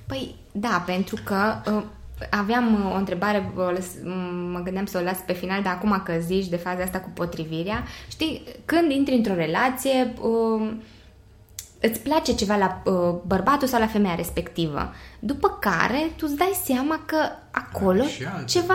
[0.10, 1.84] Păi, da, pentru că uh,
[2.30, 3.52] aveam uh, o întrebare,
[4.52, 7.10] mă gândeam să o las pe final, dar acum că zici de faza asta cu
[7.14, 10.72] potrivirea, știi, când intri într-o relație, uh,
[11.80, 14.94] îți place ceva la uh, bărbatul sau la femeia respectivă.
[15.20, 17.18] După care tu îți dai seama că
[17.52, 18.04] acolo
[18.46, 18.74] ceva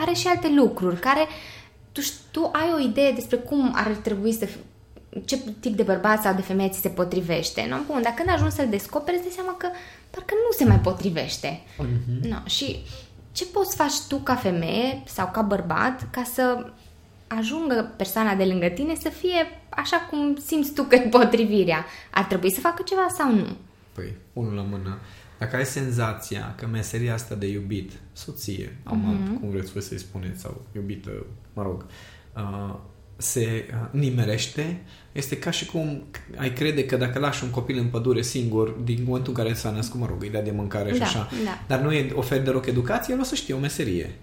[0.00, 1.26] are și alte lucruri care
[1.92, 4.48] tu, tu ai o idee despre cum ar trebui să
[5.24, 7.66] ce tip de bărbat sau de femeie ți se potrivește.
[7.68, 7.76] Nu?
[7.86, 9.68] Bun, dar când ajungi să-l descoperi, îți dai seama că
[10.10, 11.60] parcă nu se mai potrivește.
[11.78, 12.28] Uh-huh.
[12.28, 12.82] No, și
[13.32, 16.72] ce poți face tu ca femeie sau ca bărbat ca să
[17.26, 21.84] ajungă persoana de lângă tine să fie așa cum simți tu că e potrivirea?
[22.10, 23.56] Ar trebui să facă ceva sau nu?
[23.92, 24.98] Păi, unul la mână.
[25.38, 29.40] Dacă ai senzația că meseria asta de iubit, soție, amat, uh-huh.
[29.40, 31.86] cum vreți să-i spuneți, sau iubită, mă rog,
[32.36, 32.74] uh,
[33.24, 34.80] se uh, nimerește,
[35.12, 36.02] este ca și cum
[36.36, 39.70] ai crede că dacă lași un copil în pădure singur, din momentul în care s-a
[39.70, 41.64] născut, mă rog, ideea de mâncare și da, așa, da.
[41.66, 44.14] dar nu e ofer deloc educație, nu o să știi o meserie.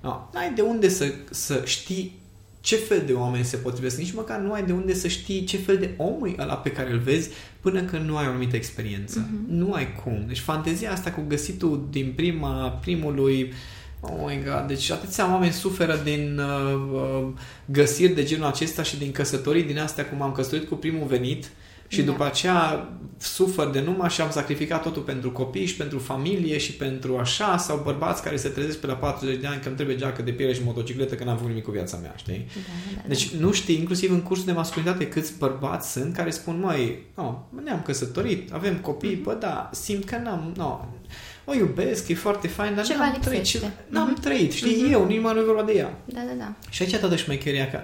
[0.00, 2.18] No, n-ai de unde să, să știi
[2.60, 5.56] ce fel de oameni se potrivesc, nici măcar nu ai de unde să știi ce
[5.56, 7.30] fel de om e ăla pe care îl vezi
[7.60, 9.26] până când nu ai o anumită experiență.
[9.26, 9.48] Uh-huh.
[9.48, 10.24] Nu ai cum.
[10.26, 13.48] Deci fantezia asta cu găsitul din prima, primului uh,
[14.00, 17.28] Oh my god, deci atâția oameni suferă din uh, uh,
[17.64, 21.50] găsiri de genul acesta și din căsătorii din astea cum am căsătorit cu primul venit
[21.88, 22.10] și da.
[22.10, 26.72] după aceea sufer de numai și am sacrificat totul pentru copii și pentru familie și
[26.72, 29.96] pentru așa sau bărbați care se trezesc pe la 40 de ani că îmi trebuie
[29.96, 32.46] geacă de piele și motocicletă că n-am făcut nimic cu viața mea, știi?
[32.54, 32.60] Da,
[32.94, 33.08] da, da.
[33.08, 37.38] Deci nu știi, inclusiv în cursul de masculinitate, câți bărbați sunt care spun, măi, no,
[37.64, 39.22] ne-am căsătorit, avem copii, mm-hmm.
[39.22, 40.80] bă, da, simt că n-am, no,
[41.48, 43.42] o iubesc, e foarte fain, dar Ceva n-am trăit.
[43.42, 44.22] Ce, n-am uh-huh.
[44.22, 44.92] trăit, știi, uh-huh.
[44.92, 45.98] eu, nici nu e vorba de ea.
[46.04, 46.52] Da, da, da.
[46.70, 47.80] Și aici toată șmecheria că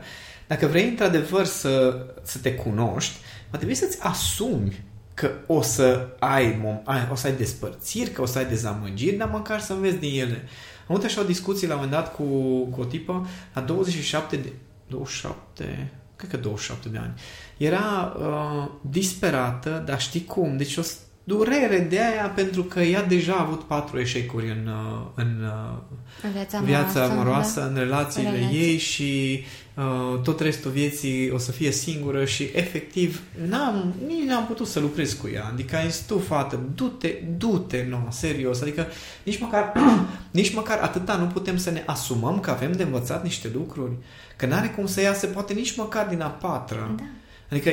[0.47, 3.17] dacă vrei într-adevăr să, să te cunoști,
[3.51, 8.27] va trebui să-ți asumi că o să ai, ai, o să ai despărțiri, că o
[8.27, 10.49] să ai dezamăgiri, dar măcar să înveți din ele.
[10.89, 12.25] Am avut așa o discuție la un moment dat cu,
[12.65, 14.53] cu o tipă la 27 de...
[14.87, 15.93] 27...
[16.17, 17.15] Cred că 27 de ani.
[17.57, 20.57] Era uh, disperată, dar știi cum?
[20.57, 20.83] Deci o
[21.25, 25.79] durere de aia pentru că ea deja a avut patru eșecuri în, uh, în, uh,
[26.23, 27.67] În viața, viața amoroasă, amoroasă, da?
[27.67, 28.59] în relațiile Relații.
[28.59, 29.43] ei și
[29.75, 34.81] uh, tot restul vieții o să fie singură și efectiv n-am, nici n-am putut să
[34.81, 35.45] lucrez cu ea.
[35.53, 38.61] Adică ai zis tu, fată, du-te, du-te, nu, serios.
[38.61, 38.87] Adică
[39.23, 39.73] nici măcar,
[40.31, 43.93] nici măcar atâta nu putem să ne asumăm că avem de învățat niște lucruri.
[44.37, 46.95] Că n-are cum să iasă poate nici măcar din a patra.
[46.97, 47.05] Da.
[47.51, 47.71] Adică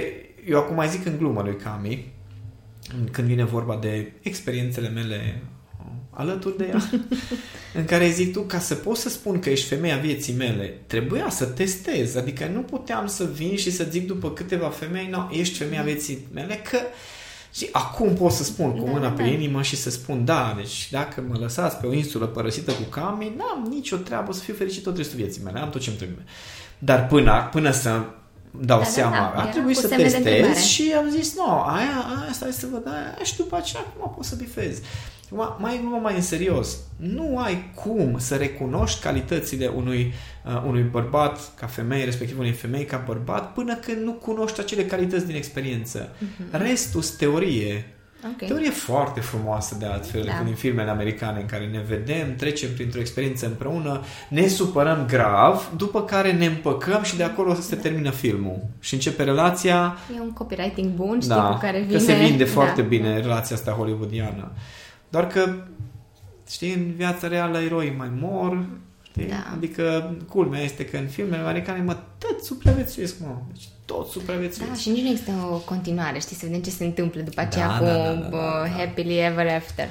[0.47, 2.11] eu acum mai zic în glumă lui Cami,
[3.11, 5.41] când vine vorba de experiențele mele
[5.79, 6.89] uh, alături de ea,
[7.79, 11.29] în care zic tu, ca să pot să spun că ești femeia vieții mele, trebuia
[11.29, 12.15] să testez.
[12.15, 16.27] Adică nu puteam să vin și să zic după câteva femei, nu, ești femeia vieții
[16.33, 16.77] mele, că
[17.53, 19.27] și acum pot să spun cu Da, mâna da, pe da.
[19.27, 23.33] inimă și să spun, da, deci dacă mă lăsați pe o insulă părăsită cu Cami,
[23.37, 26.23] n-am nicio treabă să fiu fericit tot restul vieții mele, am tot ce-mi trebuie.
[26.79, 28.03] Dar până, până să
[28.51, 30.59] dau Da, da, seama, da, a era trebuit cu să semne de testez întrebare.
[30.59, 34.25] și am zis, nu, aia, aia, stai să văd aia și după aceea acum pot
[34.25, 34.79] să bifez.
[35.31, 40.13] Acum, mai în glumă, mai în serios, nu ai cum să recunoști calitățile unui,
[40.45, 44.85] uh, unui bărbat ca femeie, respectiv unei femei ca bărbat, până când nu cunoști acele
[44.85, 46.15] calități din experiență.
[46.51, 47.95] Restul teorie.
[48.25, 48.47] Ok.
[48.47, 50.31] Teorie foarte frumoasă de altfel, Da.
[50.37, 50.43] da.
[50.43, 56.03] din filmele americane în care ne vedem, trecem printr-o experiență împreună, ne supărăm grav, după
[56.03, 58.59] care ne împăcăm și de acolo se termină filmul.
[58.79, 61.91] Și începe relația E un copywriting bun, știi, da, cu care vine...
[61.91, 62.49] că se vinde da.
[62.49, 64.51] foarte bine relația asta hollywoodiană.
[65.09, 65.53] Doar că,
[66.49, 68.65] știi, în viața reală eroii mai mor,
[69.11, 69.25] știi?
[69.27, 69.51] Da.
[69.53, 73.35] Adică culmea este că în filmele americane, mă, tot supraviețuiesc, mă.
[73.51, 74.71] Deci tot supraviețuiesc.
[74.73, 77.67] Da, și nici nu există o continuare, știi, să vedem ce se întâmplă după aceea
[77.67, 78.69] Da, cu da, da, da, uh, da, da.
[78.77, 79.87] Happily Ever After.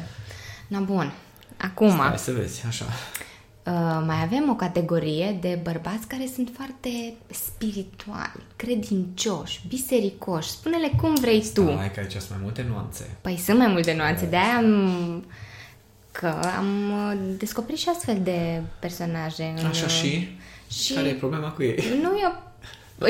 [0.69, 1.13] Na, bun.
[1.57, 2.85] Acum, Hai să vezi, așa.
[2.85, 6.89] uh, mai avem o categorie de bărbați care sunt foarte
[7.31, 10.49] spirituali, credincioși, bisericoși.
[10.51, 11.75] Spune-le cum vrei tu.
[11.77, 13.17] Hai că aici sunt mai multe nuanțe.
[13.21, 15.25] Păi sunt mai multe nuanțe, de aia am...
[16.21, 19.55] că am uh, descoperit și astfel de personaje.
[19.59, 20.37] în- Așa și?
[20.73, 20.93] și...
[20.95, 21.85] Care e problema cu ei?
[22.03, 22.43] Nu eu...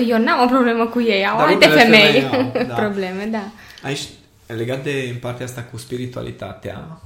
[0.08, 2.74] Eu n-am o problemă cu ei, au Dar alte unele femei, femei au, da.
[2.74, 3.42] probleme, da.
[3.82, 4.00] Aici,
[4.46, 6.96] legat de partea asta cu spiritualitatea, uh,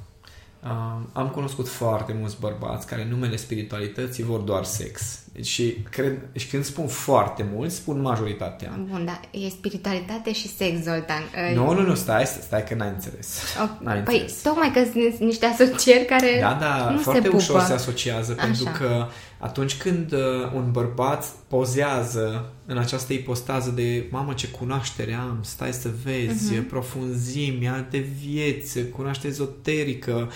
[1.13, 5.19] am cunoscut foarte mulți bărbați care în numele spiritualității vor doar sex.
[5.33, 8.79] Deci, și cred, și când spun foarte mulți, spun majoritatea.
[8.91, 11.23] Bun, da, e spiritualitate și sex, Zoltan.
[11.55, 13.41] Nu, nu, nu, stai, stai că n-ai înțeles.
[13.63, 14.43] O- N-ai Păi, înțeles.
[14.43, 17.43] tocmai că sunt niște asocieri care Da, da, nu foarte se pupă.
[17.43, 18.45] ușor se asociază Așa.
[18.47, 19.07] pentru că
[19.45, 20.19] atunci când uh,
[20.55, 26.65] un bărbat pozează în această ipostază de mamă ce cunoaștere am, stai să vezi, Mhm.
[26.65, 26.69] uh-huh.
[26.69, 30.31] profunzimi, alte vieți, cunoaște ezoterică,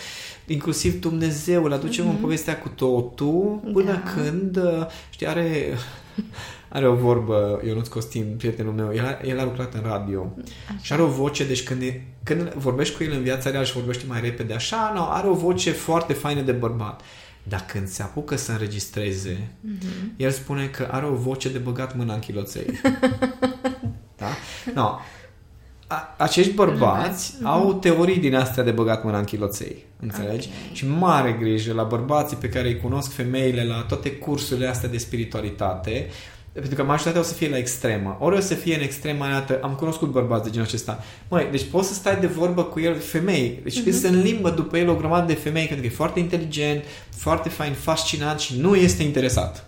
[0.46, 2.08] inclusiv Dumnezeu, îl aducem uh-huh.
[2.10, 4.04] în povestea cu totul, până Mhm.
[4.04, 4.22] Da.
[4.22, 5.54] când, uh, știi, are...
[6.70, 10.32] Are o vorbă, Ionuț Costin, prietenul meu, el a, el a lucrat în radio
[10.68, 10.78] Așa.
[10.82, 13.72] și are o voce, deci când, e, când vorbești cu el în viața reală și
[13.72, 17.00] vorbești mai repede așa, no, are o voce foarte faină de bărbat.
[17.48, 20.16] Dar când se apucă să înregistreze, mm-hmm.
[20.16, 22.80] el spune că are o voce de băgat mâna în chiloței.
[24.20, 24.26] da?
[24.74, 24.98] No.
[25.86, 27.44] A, acești bărbați mm-hmm.
[27.44, 29.86] au teorii din astea de băgat mâna în chiloței.
[30.00, 30.48] Înțelegi?
[30.48, 30.76] Ok.
[30.76, 34.98] Și mare grijă la bărbații pe care îi cunosc femeile la toate cursurile astea de
[34.98, 36.06] spiritualitate,
[36.52, 38.16] pentru că majoritatea o să fie la extremă.
[38.20, 41.04] Ori o să fie în extrema aia, am cunoscut bărbați de genul acesta.
[41.28, 43.60] Măi, deci poți să stai de vorbă cu el, femei.
[43.62, 46.82] Deci când se înlimbă după el o grămadă de femei, pentru că e foarte inteligent,
[47.16, 49.62] foarte fain, fascinant și nu este interesat.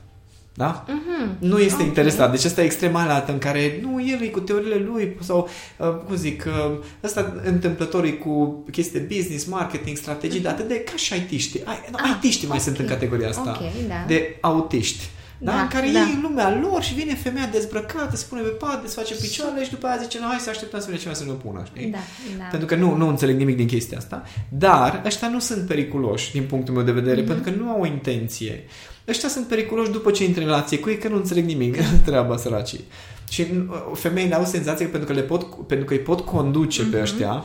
[0.55, 0.85] Da?
[0.89, 1.37] Mhm.
[1.39, 1.87] Nu este Ok.
[1.89, 2.31] interesat.
[2.31, 5.49] Deci asta e extrema aia altă în care nu, el e cu teoriile lui sau,
[5.79, 10.69] uh, cum zic, uh, ăsta întâmplător e cu chestii de business, marketing, strategii, dar atât
[10.69, 11.61] de ca și IT-ști.
[11.65, 12.63] Ai, no, Ah, IT-știi mai ok.
[12.63, 13.59] sunt în categoria asta.
[13.61, 14.05] Ok, da.
[14.07, 15.09] De autiști.
[15.43, 15.53] Da?
[15.53, 15.99] Da, în care da.
[15.99, 19.71] ei în lumea lor și vine femeia dezbrăcată, se pune pe pat, desface picioarele și
[19.71, 21.91] după aia zice, nu, hai să așteptăm să vedem ceva să ne pună, știi?
[21.91, 21.99] Da,
[22.39, 22.45] da.
[22.45, 24.23] Pentru că nu, nu înțeleg nimic din chestia asta.
[24.49, 27.27] Dar ăștia nu sunt periculoși din punctul meu de vedere, mm-hmm.
[27.27, 28.65] pentru că nu au o intenție.
[29.09, 31.77] Ăștia sunt periculoși după ce intră în relație cu ei, că nu înțeleg nimic
[32.07, 32.85] treaba săracii.
[33.31, 36.83] Și uh, femeile au senzația că pentru că, le pot, pentru că îi pot conduce
[36.87, 36.91] mm-hmm.
[36.91, 37.45] pe ăștia,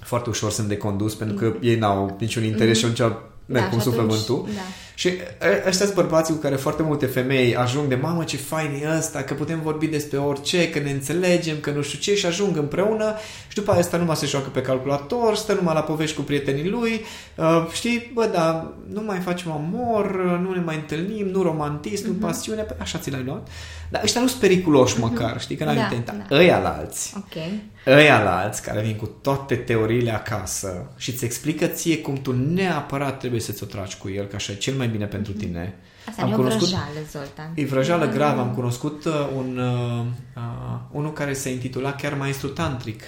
[0.00, 2.94] foarte ușor sunt de condus, pentru că ei n-au niciun interes mm-hmm.
[2.94, 4.48] și atunci merg Da, cum și suflă atunci- vântul.
[4.54, 4.60] da.
[4.98, 8.70] Și ă- ăștia sunt bărbații cu care foarte multe femei ajung de mamă ce fain
[8.82, 12.26] e ăsta, că putem vorbi despre orice, că ne înțelegem, că nu știu ce și
[12.26, 13.14] ajung împreună
[13.48, 16.68] și după aia ăsta numai se joacă pe calculator, stă numai la povești cu prietenii
[16.68, 17.00] lui,
[17.36, 22.20] uh, știi, bă, dar nu mai facem amor, nu ne mai întâlnim, nu romantism, Mhm.
[22.20, 23.48] nu pasiune, păi așa ți l-ai luat.
[23.90, 26.28] Dar ăștia nu sunt periculoși măcar, știi, că n-ai Da, intentat.
[26.28, 26.36] da.
[26.36, 27.42] Ăia la alți, Ok.
[27.86, 32.32] ăia la alți care vin cu toate teoriile acasă și îți explică ție cum tu
[32.54, 35.74] neapărat trebuie să-ți o tragi cu el, că așa e cel mai bine pentru tine.
[36.08, 37.52] Asta e o vrăjală, Zoltan.
[37.54, 38.40] E vrăjală gravă.
[38.40, 40.04] Am cunoscut uh, un, uh,
[40.36, 43.02] uh, unul care se intitula chiar maestru tantric.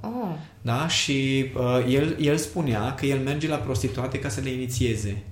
[0.00, 0.34] Oh.
[0.62, 0.88] Da?
[0.88, 5.22] Și uh, el, el spunea că el merge la prostituate ca să le inițieze.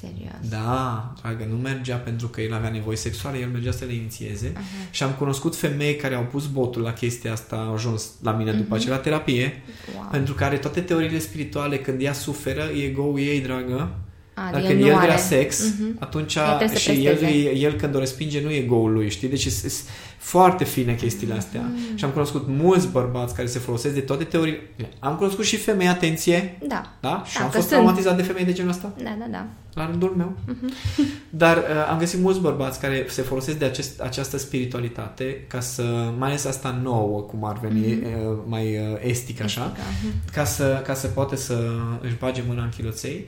[0.00, 0.48] Serios.
[0.48, 4.52] Da, dragă, nu mergea pentru că el avea nevoie sexuale, el mergea să le inițieze.
[4.52, 4.90] Uh-huh.
[4.90, 8.52] Și am cunoscut femei care au pus botul la chestia asta, au ajuns la mine
[8.52, 8.56] uh-huh.
[8.56, 9.62] după aceea la terapie,
[9.94, 10.08] Wow.
[10.10, 13.94] pentru că are toate teoriile spirituale, când ea suferă, ego-ul ei, dragă,
[14.38, 15.16] A, Dacă el el nu vrea are.
[15.16, 15.96] sex, Mhm.
[15.98, 17.54] atunci El trebuie să și el, presteze.
[17.56, 19.28] el când o respinge nu e goul lui, știi?
[19.28, 19.72] Deci sunt
[20.18, 21.60] foarte fine chestiile astea.
[21.60, 21.96] Mm.
[21.96, 24.60] Și am cunoscut mulți bărbați care se folosesc de toate teoriile.
[24.98, 26.92] Am cunoscut și femei, atenție, Da.
[27.00, 27.22] da?
[27.26, 27.80] Și Da, am că fost sunt.
[27.80, 29.46] traumatizat de femei de genul ăsta, Da, da, da.
[29.74, 30.32] la rândul meu.
[30.46, 30.72] Mhm.
[31.42, 36.12] Dar uh, am găsit mulți bărbați care se folosesc de acest, această spiritualitate ca să,
[36.18, 38.00] mai ales asta nouă, cum ar veni, uh,
[38.46, 40.32] mai uh, estic așa, Estica, mhm.
[40.34, 41.70] ca să, ca să poate să
[42.00, 43.26] își bage mâna în chiloței.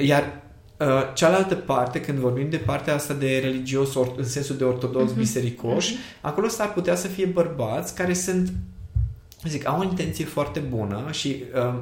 [0.00, 0.42] Iar
[0.78, 5.10] uh, cealaltă parte, când vorbim de partea asta de religios, or, în sensul de ortodox,
[5.10, 5.18] Mhm.
[5.18, 8.52] bisericoși, acolo s-ar putea să fie bărbați care sunt,
[9.48, 11.74] zic, au o intenție foarte bună și uh,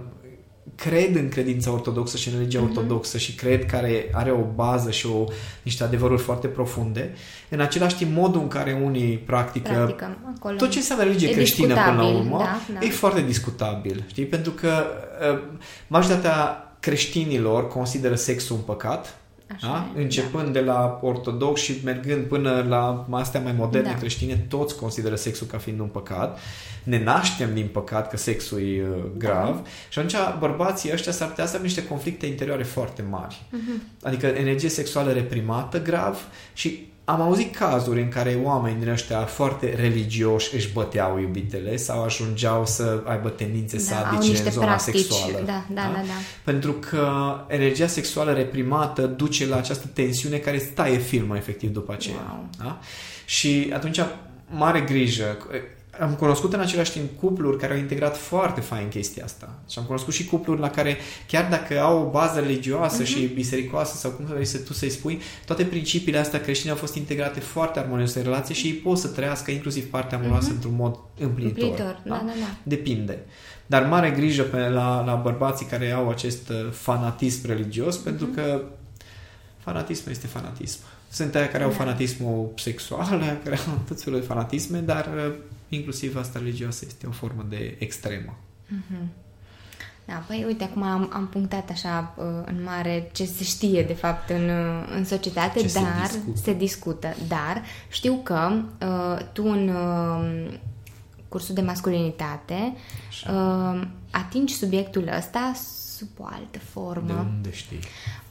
[0.74, 2.68] cred în credința ortodoxă și în religia Mhm.
[2.68, 5.24] ortodoxă și cred că are, are o bază și o,
[5.62, 7.12] niște adevăruri foarte profunde.
[7.48, 10.56] În același timp, modul în care unii practică Practicăm acolo.
[10.56, 12.86] tot ce înseamnă religie E creștină până la discutabil, urmă da, da.
[12.86, 14.24] e foarte discutabil, știi?
[14.24, 14.84] Pentru că
[15.32, 15.38] uh,
[15.86, 19.18] majoritatea creștinilor consideră sexul un păcat,
[19.54, 20.00] Așa da?
[20.00, 23.98] e, începând de la ortodox și mergând până la astea mai moderne Da.
[23.98, 26.38] creștine, toți consideră sexul ca fiind un păcat.
[26.82, 29.62] Ne naștem din păcat că sexul e uh, grav Da.
[29.88, 33.42] și atunci bărbații ăștia s-ar putea să aibă niște conflicte interioare foarte mari.
[33.50, 33.82] Mhm.
[34.02, 36.18] Adică energie sexuală reprimată grav
[36.52, 42.02] și am auzit cazuri în care oameni din ăștia foarte religioși își băteau iubitele sau
[42.02, 44.94] ajungeau să aibă tendințe Da, sadice au niște în zona practici.
[44.94, 45.42] sexuală.
[45.46, 46.18] Da, da, da, da.
[46.44, 47.08] Pentru că
[47.46, 52.26] energia sexuală reprimată duce la această tensiune care îți taie filmul efectiv după aceea.
[52.30, 52.48] Wow.
[52.58, 52.78] Da?
[53.24, 54.00] Și atunci,
[54.50, 55.36] mare grijă.
[56.00, 59.58] Am cunoscut în același timp cupluri care au integrat foarte fain chestia asta.
[59.70, 63.96] Și am cunoscut și cupluri la care, chiar dacă au o bază religioasă și bisericoasă
[63.96, 67.78] sau cum vrei să tu să-i spui, toate principiile astea creștine au fost integrate foarte
[67.78, 71.62] armonios în relație și ei pot să trăiască inclusiv partea amoroasă într-un mod împlinitor.
[71.62, 72.56] Împlinitor, da, da, da.
[72.62, 73.18] Depinde.
[73.66, 78.62] Dar mare grijă pe, la, la bărbații care au acest uh, fanatism religios, pentru că
[79.58, 80.78] fanatismul este fanatism.
[81.10, 81.76] Sunt aia care au Da.
[81.76, 85.32] fanatismul sexual, aia care au tot felul de fanatisme, dar uh,
[85.68, 88.36] inclusiv asta religioasă este o formă de extremă.
[88.68, 89.08] Mhm.
[90.04, 93.92] Da, păi uite, acum am, am punctat așa uh, în mare ce se știe de
[93.92, 96.38] fapt în, uh, în societate, Ce se dar discută.
[96.42, 97.14] se discută.
[97.28, 98.50] Dar știu că
[98.80, 100.54] uh, tu în uh,
[101.28, 102.74] cursul de masculinitate
[103.30, 105.52] uh, atingi subiectul ăsta
[105.96, 107.26] sub o altă De formă.
[107.36, 107.78] unde știi?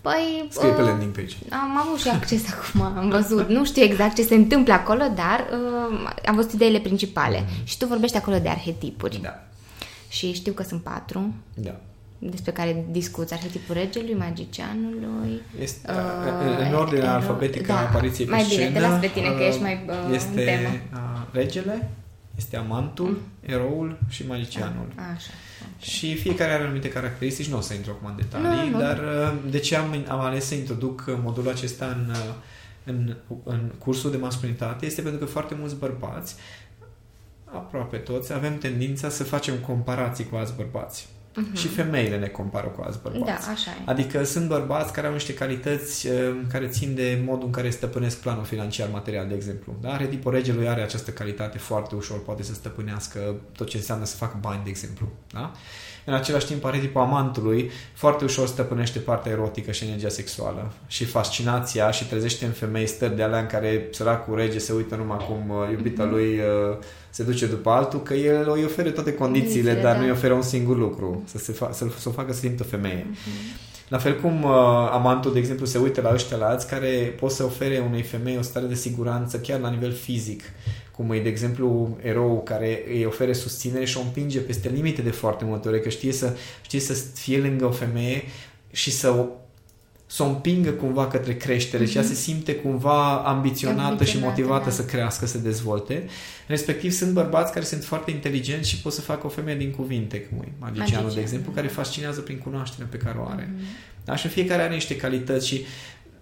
[0.07, 1.35] Păi, Scrie pe uh, landing page.
[1.49, 3.47] am avut și acces acum, am văzut.
[3.49, 7.43] Nu știu exact ce se întâmplă acolo, dar uh, am văzut ideile principale.
[7.63, 9.13] Și tu vorbești acolo de arhetipuri.
[9.15, 9.23] Mhm.
[9.23, 9.43] Da.
[10.09, 11.75] Și știu că sunt patru Da.
[12.19, 15.41] despre care discuți arhetipul regelui, magicianului.
[15.61, 15.97] Este, uh,
[16.59, 19.07] în, în ordine ero- alfabetică da, a apariției pe mai bine, scenă, te las pe
[19.07, 20.67] tine, că uh, ești mai, uh, în este temă.
[20.93, 20.99] uh,
[21.31, 21.89] regele,
[22.37, 24.87] este amantul, eroul și magicianul.
[25.15, 25.29] Așa.
[25.79, 28.79] Și fiecare are anumite caracteristici, nu o să intru acum în detalii, Nu, nu.
[28.79, 32.33] dar uh, de ce am, am ales să introduc uh, modulul acesta în, uh,
[32.83, 36.35] în, în cursul de masculinitate este pentru că foarte mulți bărbați,
[37.45, 41.07] aproape toți, avem tendința să facem comparații cu alți bărbați.
[41.53, 43.31] Și femeile ne compară cu alți bărbați.
[43.31, 43.45] Mhm.
[43.45, 43.81] Da, așa e.
[43.85, 48.17] Adică sunt bărbați care au niște calități uh, care țin de modul în care stăpânesc
[48.19, 49.75] planul financiar material, de exemplu.
[49.81, 49.93] Da?
[49.93, 54.37] Arhetipul regelui are această calitate foarte ușor, poate să stăpânească tot ce înseamnă să facă
[54.41, 55.09] bani, de exemplu.
[55.31, 55.51] Da?
[56.09, 61.91] În același timp, arhetipul amantului foarte ușor stăpânește partea erotică și energia sexuală și fascinația
[61.91, 65.49] și trezește în femei stări de alea în care săracul rege se uită numai cum
[65.49, 66.77] uh, iubita lui uh,
[67.09, 69.99] se duce după altul, că el îi oferă toate condițiile, Condițiile, dar da.
[69.99, 72.63] nu îi oferă un singur lucru, să, se fa- să, să o facă să simtă
[72.63, 73.05] femeie.
[73.09, 73.59] Mhm.
[73.87, 74.49] La fel cum uh,
[74.91, 78.37] amantul, de exemplu, se uită la ăștia la alți care pot să ofere unei femei
[78.37, 80.43] o stare de siguranță chiar la nivel fizic,
[80.91, 85.11] cum e, de exemplu, erou care îi ofere susținere și o împinge peste limite de
[85.11, 88.23] foarte multe ori, că știe să, știe să fie lângă o femeie
[88.71, 89.25] și să o
[90.09, 91.89] să o împingă cumva către creștere mm-hmm.
[91.89, 94.71] și ea se simte cumva ambiționată, și Ambiționată, motivată da.
[94.71, 96.05] să crească, să dezvolte.
[96.47, 100.19] Respectiv sunt bărbați care sunt foarte inteligenți și pot să facă o femeie din cuvinte,
[100.19, 101.61] cum e magicianul, Magician, de exemplu, da.
[101.61, 103.53] care fascinează prin cunoașterea pe care o are.
[103.53, 104.05] Mm-hmm.
[104.05, 104.15] Da?
[104.15, 105.65] Și fiecare are niște calități și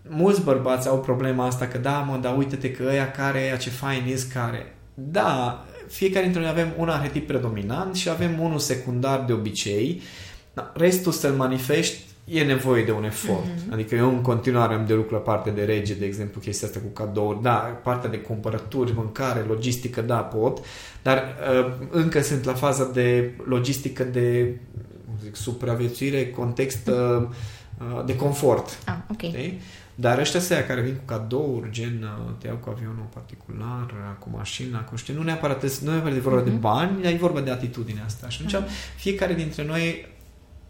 [0.08, 3.70] mulți bărbați au problema asta că da, mă, dar uite-te că ăia care, ăia ce
[3.70, 4.76] fain is care.
[4.94, 10.02] Da, fiecare dintre noi avem un arhetip predominant și avem unul secundar de obicei.
[10.54, 13.46] Da, restul să-l manifesti e nevoie de un efort.
[13.46, 13.72] Mm-hmm.
[13.72, 16.80] Adică eu în continuare am de lucru la partea de rege, de exemplu, chestia asta
[16.80, 17.42] cu cadouri.
[17.42, 17.54] Da,
[17.84, 20.60] partea de cumpărături, mâncare, logistică, da, pot.
[21.02, 24.56] Dar uh, încă sunt la faza de logistică de
[25.24, 27.28] zic, supraviețuire, context uh,
[27.80, 28.78] uh, de confort.
[28.86, 29.22] Ah, ok.
[29.22, 29.62] Știi?
[29.96, 34.16] Dar ăștia să care vin cu cadouri, gen uh, te iau cu avionul particular, uh,
[34.20, 36.44] cu mașina, cu știu, nu neapărat, nu e vorba uh-huh.
[36.44, 36.60] de mhm.
[36.60, 38.30] bani, dar e vorba de atitudinea asta.
[38.30, 38.96] Și atunci uh-huh.
[38.96, 40.14] fiecare dintre noi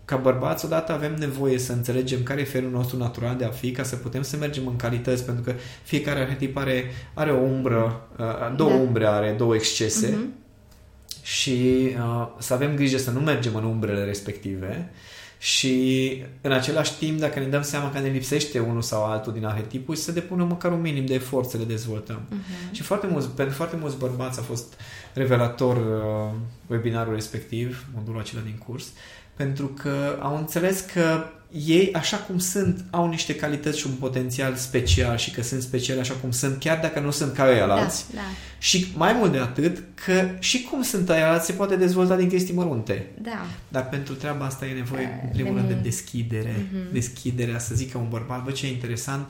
[0.05, 3.71] ca bărbați, odată avem nevoie să înțelegem care e felul nostru natural de a fi,
[3.71, 5.53] ca să putem să mergem în calități, pentru că
[5.83, 6.83] fiecare arhetip are,
[7.13, 8.75] are o umbră, uh, două da.
[8.75, 11.23] umbre are, două excese uh-huh.
[11.23, 14.89] și uh, să avem grijă să nu mergem în umbrele respective
[15.37, 19.45] și în același timp, dacă ne dăm seama că ne lipsește unul sau altul din
[19.45, 22.19] arhetipul, să depunem măcar un minim de efort să le dezvoltăm.
[22.31, 22.71] Uh-huh.
[22.71, 24.73] Și foarte mulți, pentru foarte mulți bărbați a fost
[25.13, 26.37] revelator uh,
[26.67, 28.91] webinarul respectiv, modulul acela din curs,
[29.35, 34.55] pentru că au înțeles că ei, așa cum sunt, au niște calități și un potențial
[34.55, 38.05] special și că sunt speciali așa cum sunt, chiar dacă nu sunt ca ei alți.
[38.13, 38.27] Da, da.
[38.57, 42.29] Și mai mult de atât, că și cum sunt ei alți se poate dezvolta din
[42.29, 43.07] chestii mărunte.
[43.21, 43.45] Da.
[43.67, 46.55] Dar pentru treaba asta e nevoie, în primul rând, de deschidere.
[46.55, 46.91] Uh-huh.
[46.91, 49.25] Deschiderea, să zică un bărbat, bă, ce interesant,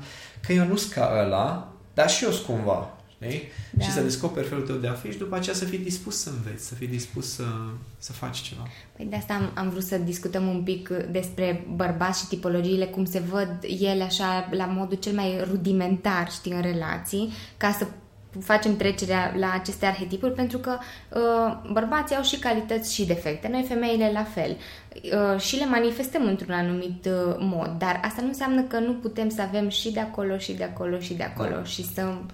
[0.46, 2.98] că eu nu sunt ca ăla, dar și eu sunt cumva.
[3.22, 3.42] Știi?
[3.70, 3.84] Da.
[3.84, 6.30] Și să descoperi felul tău de a fi și după aceea să fii dispus să
[6.30, 7.44] înveți, să fii dispus să,
[7.98, 8.68] să faci ceva.
[8.96, 13.06] Păi de asta am, am vrut să discutăm un pic despre bărbați și tipologiile, cum
[13.06, 17.88] se văd ele așa la modul cel mai rudimentar, știi, în relații, ca să
[18.40, 20.78] facem trecerea la aceste arhetipuri pentru că
[21.10, 24.58] uh, bărbații au și calități și defecte, noi femeile la fel
[24.94, 29.30] uh, și le manifestăm într-un anumit uh, mod, dar asta nu înseamnă că nu putem
[29.30, 31.64] să avem și de acolo și de acolo și de acolo da.
[31.64, 32.26] și să Ehm,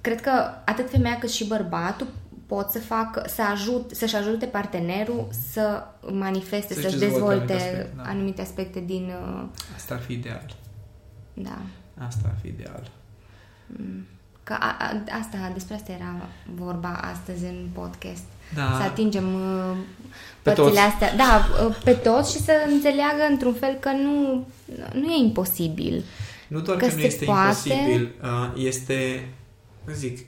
[0.00, 0.30] cred că
[0.64, 2.06] atât femeia cât și bărbatul
[2.46, 8.02] pot să facă, să ajut, să-și ajute partenerul să manifeste, să-și, să dezvolte aspect, da.
[8.02, 9.12] anumite aspecte din...
[9.34, 9.44] Uh,
[9.76, 10.54] Asta ar fi ideal.
[11.34, 11.58] Da.
[12.06, 12.90] Asta ar fi ideal.
[13.66, 14.06] Mm.
[14.42, 18.24] Că a, a, asta, despre asta era vorba astăzi în podcast.
[18.54, 18.76] Da.
[18.76, 19.76] Să atingem uh,
[20.42, 21.16] părțile astea.
[21.16, 24.46] Da, uh, pe toți și să înțeleagă într-un fel că nu,
[24.92, 26.04] nu e imposibil.
[26.52, 27.68] Nu doar că, că nu este poate...
[27.68, 28.14] imposibil,
[28.54, 29.28] este,
[29.92, 30.26] zic,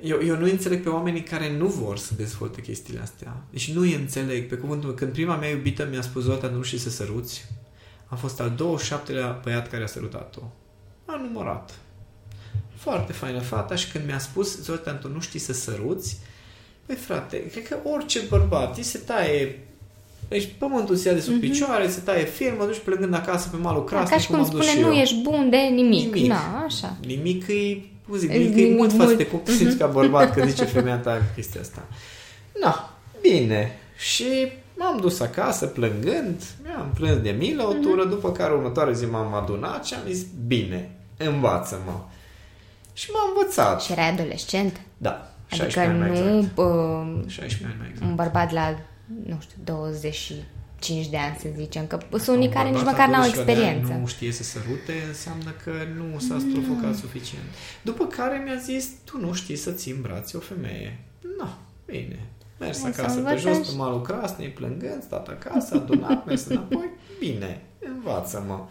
[0.00, 3.36] eu, eu nu înțeleg pe oamenii care nu vor să dezvolte chestiile astea.
[3.50, 4.48] Deci nu îi înțeleg.
[4.48, 7.44] Pe cuvântul când prima mea iubită mi-a spus, Zoltan, nu știi să săruți,
[8.06, 10.40] a fost al 27-lea băiat care a sărutat-o.
[11.04, 11.78] A numărat.
[12.74, 16.18] Foarte faină fata și când mi-a spus, Zoltan, tu nu știi să săruți,
[16.86, 19.58] Păi frate, cred că orice bărbat îi se taie
[20.28, 21.40] deci pământul se ia de sub mm-hmm.
[21.40, 24.46] picioare, se taie firmă, duci plângând acasă pe malul crasnic, da, Ca și cum, cum
[24.46, 25.00] spune, nu eu.
[25.00, 26.14] ești bun de nimic.
[26.14, 26.30] nimic.
[26.30, 26.96] Na, așa.
[27.06, 30.34] Nimic e, cum zic, nimic, nimic e mult față de cum te simți ca bărbat
[30.34, 31.86] că zice femeia ta chestia asta.
[32.60, 33.78] Na, bine.
[33.96, 34.24] Și
[34.76, 38.10] m-am dus acasă plângând, mi-am plâns de milă o tură, mm-hmm.
[38.10, 42.00] după care următoare zi m-am adunat și am zis, bine, învață-mă.
[42.92, 43.82] Și m-am învățat.
[43.82, 44.80] Și era adolescent?
[44.96, 45.30] Da.
[45.50, 46.58] Adică nu exact.
[46.58, 48.10] uh, 16 ani mai exact.
[48.10, 48.76] un bărbat la
[49.26, 53.92] nu știu, 25 de ani, să zicem, că sunt unii care nici măcar n-au experiență.
[53.92, 56.96] Nu știe să sărute, înseamnă că nu s-a strofocat mm.
[56.96, 57.44] suficient.
[57.82, 60.98] După care mi-a zis, tu nu știi să-ți brațe o femeie.
[61.38, 61.48] Nu,
[61.84, 62.18] bine.
[62.58, 66.90] Mers Hai acasă pe jos, pe malul crasnei, plângând, stat acasă, adunat, mers înapoi.
[67.18, 67.62] Bine,
[67.94, 68.64] învață-mă.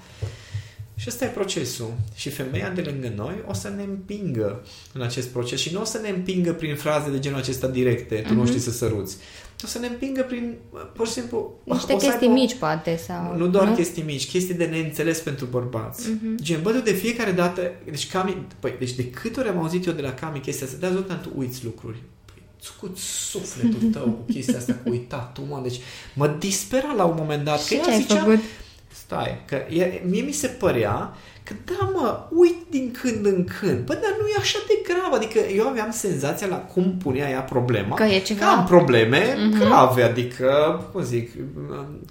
[0.96, 1.94] Și ăsta e procesul.
[2.16, 5.84] Și femeia de lângă noi o să ne împingă în acest proces și nu o
[5.84, 8.36] să ne împingă prin fraze de genul acesta directe, tu uh-huh.
[8.36, 8.48] nu mhm.
[8.48, 9.18] știi să săruți.
[9.66, 10.56] O să ne împingă prin,
[10.94, 11.60] pur și simplu...
[11.64, 13.38] Niște chestii aibă, mici, poate, sau...
[13.38, 13.76] Nu doar nu?
[13.76, 16.10] chestii mici, chestii de neînțeles pentru bărbați.
[16.10, 16.42] Uh-huh.
[16.42, 17.72] Gen, bă, de fiecare dată...
[17.86, 20.78] Deci, Cami, păi, deci de câte ori am auzit eu de la Cami chestia asta,
[20.80, 21.98] dar tot tu uiți lucruri.
[22.26, 22.44] Păi,
[22.80, 22.92] cu
[23.30, 25.60] sufletul tău cu chestia asta, cu uitat, mă.
[25.64, 25.80] Deci,
[26.14, 27.62] mă dispera la un moment dat.
[27.62, 28.40] Și că ce ai ziceam, făcut?
[28.88, 31.14] Stai, că e, mie mi se părea
[31.46, 33.86] că da, mă, uit din când în când.
[33.86, 35.14] Bă, dar nu e așa de grav.
[35.14, 37.96] Adică eu aveam senzația la cum punea ea problema.
[37.96, 38.40] Că e ceva...
[38.40, 39.60] Că am probleme uh-huh.
[39.60, 40.04] grave.
[40.04, 41.32] Adică, cum zic,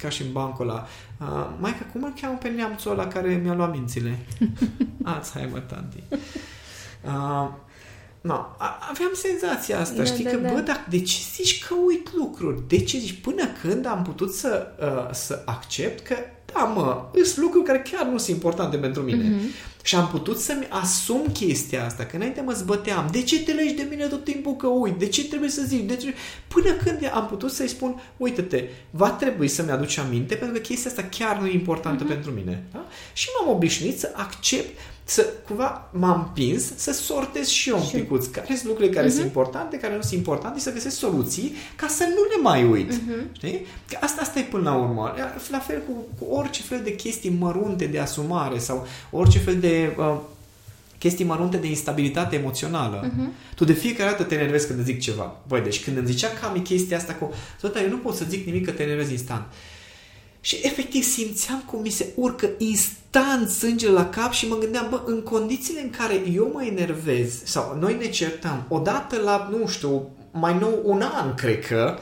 [0.01, 0.87] ca și în bancul ăla.
[1.21, 4.19] Uh, mai că cum îl cheamă pe neamțul ăla care mi-a luat mințile?
[5.17, 6.03] Ați, hai mă, tanti.
[7.05, 7.49] Uh,
[8.21, 8.47] No,
[8.91, 10.53] aveam senzația asta, da, știi, da, că, da.
[10.53, 12.69] bă, dar de ce zici că uit lucruri?
[12.69, 13.21] De ce zici?
[13.21, 16.17] Până când am putut să, uh, să accept că
[16.55, 19.25] da, mă, sunt lucruri care chiar nu sunt importante pentru mine.
[19.25, 19.73] Mm-hmm.
[19.83, 23.09] Și am putut să-mi asum chestia asta, că înainte mă zbăteam.
[23.13, 24.95] De ce te legi de mine tot timpul că uit?
[24.95, 25.85] De ce trebuie să zici?
[25.85, 26.15] De ce?
[26.49, 30.91] Până când am putut să-i spun, uite-te, va trebui să-mi aduci aminte pentru că chestia
[30.91, 32.09] asta chiar nu e importantă mm-hmm.
[32.09, 32.63] pentru mine.
[32.73, 32.87] Da?
[33.13, 38.27] Și m-am obișnuit să accept să cumva m-am împins să sortez și eu un picuț
[38.27, 39.13] care sunt lucrurile care uh-huh.
[39.13, 42.65] sunt importante, care nu sunt importante și să găsesc soluții ca să nu le mai
[42.65, 42.93] uit.
[42.93, 43.33] Uh-huh.
[43.33, 43.67] Știi?
[43.89, 45.15] Că asta, asta e până la urmă.
[45.51, 49.97] La fel cu, cu orice fel de chestii mărunte de asumare sau orice fel de
[49.99, 50.17] uh,
[50.99, 53.09] chestii mărunte de instabilitate emoțională.
[53.09, 53.55] Uh-huh.
[53.55, 55.37] Tu de fiecare dată te enervezi când îți zic ceva.
[55.49, 57.33] Băi, deci când îmi zicea Cami chestia asta cu...
[57.61, 59.45] Tot eu nu pot să zic nimic că te enervezi instant.
[60.41, 65.03] Și efectiv simțeam cum mi se urcă instant sângele la cap și mă gândeam, bă,
[65.07, 70.09] în condițiile în care eu mă enervez sau noi ne certăm, odată la, nu știu,
[70.31, 71.99] mai nou un an, cred că,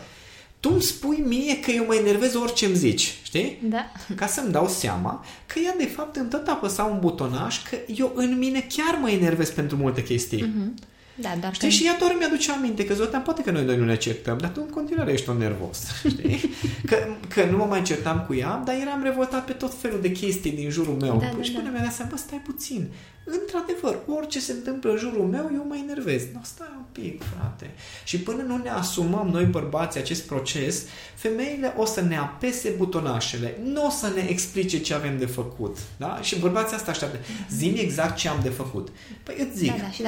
[0.63, 3.59] tu îmi spui mie că eu mă enervez orice îmi zici, știi?
[3.63, 3.93] Da.
[4.17, 8.13] Ca să-mi dau seama că ea de fapt îmi tot apăsa un butonaj că eu
[8.15, 10.45] în mine chiar mă enervez pentru multe chestii.
[10.45, 10.91] Mm-hmm.
[11.15, 13.85] Da, dar știi, și ea doar mi-aduce aminte că Zoltan, poate că noi doi nu
[13.85, 15.79] ne certăm, dar tu în continuare ești un nervos.
[16.13, 16.41] Știi?
[16.87, 16.97] Că,
[17.29, 20.53] că nu mă mai certam cu ea, dar eram revoltat pe tot felul de chestii
[20.53, 21.19] din jurul meu.
[21.21, 21.77] Da, păi și da, până da.
[21.77, 22.89] mi-a dat seama, bă, stai puțin.
[23.25, 26.23] Într-adevăr, orice se întâmplă în jurul meu, eu mă enervez.
[26.33, 27.71] Nu, stai un pic, frate.
[28.05, 30.85] Și până nu ne asumăm noi bărbații acest proces,
[31.15, 35.79] femeile o să ne apese butonașele, nu o să ne explice ce avem de făcut.
[35.97, 36.19] Da?
[36.23, 37.19] Și bărbații asta așteaptă.
[37.51, 38.89] Zimi exact ce am de făcut.
[39.23, 40.03] Păi îți zic, Da, da, și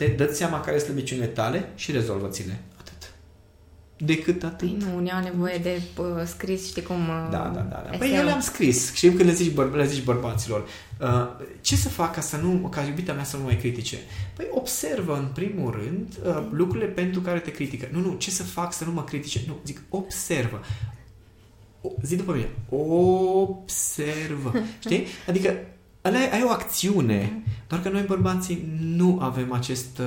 [0.00, 2.60] dacă cercetează-te, dă-ți seama care sunt slăbiciunile tale și rezolvă-ți-le.
[2.78, 3.12] Atât.
[3.96, 4.58] Decât atât.
[4.58, 7.00] Păi nu, unii au nevoie de uh, scris, știi cum...
[7.08, 7.82] Uh, Da, da, da.
[7.90, 7.96] da.
[7.96, 8.14] Păi eseul.
[8.14, 8.94] eu le-am scris.
[8.94, 10.68] Știm când le zici, băr- le zici bărbaților.
[11.00, 13.98] Uh, ce să fac ca să nu, ca iubita mea să nu mai critique?
[14.36, 17.88] Păi observă în primul rând uh, lucrurile pentru care te critică.
[17.92, 19.42] Nu, nu, ce să fac să nu mă critique?
[19.46, 20.60] Nu, zic, observă.
[21.82, 22.48] O, zi după mine.
[22.68, 24.52] Observă.
[24.84, 25.06] Știi?
[25.28, 25.54] Adică
[26.04, 30.06] ăla ai, ai o acțiune, doar că noi bărbații nu avem acest, uh,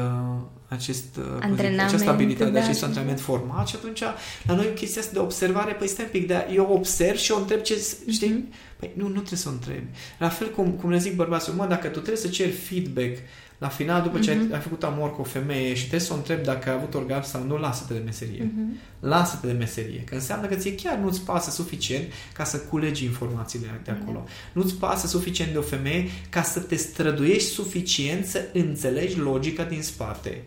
[0.67, 4.01] acest, uh, cum zic, Antrenament, această abilitate, da, acest și- antrenament format și atunci
[4.47, 7.37] la noi chestia asta de observare, păi stai un pic, dar eu observ și o
[7.37, 8.29] întreb ce, știi?
[8.29, 8.53] Mhm.
[8.79, 9.85] Păi nu, nu trebuie să o întrebi.
[10.19, 13.17] La fel cum, cum le zic bărbații, mă, dacă tu trebuie să ceri feedback
[13.63, 14.53] la final, după ce ai, Mhm.
[14.53, 17.29] ai făcut amor cu o femeie și trebuie să o întrebi dacă a avut orgasm
[17.29, 18.51] sau nu, lasă-te de meserie.
[18.55, 18.77] Mhm.
[18.99, 19.99] Lasă-te de meserie.
[20.01, 22.03] Că înseamnă că ție chiar nu-ți pasă suficient
[22.33, 24.23] ca să culegi informațiile de acolo.
[24.53, 29.81] Nu-ți pasă suficient de o femeie ca să te străduiești suficient să înțelegi logica din
[29.81, 30.41] spate.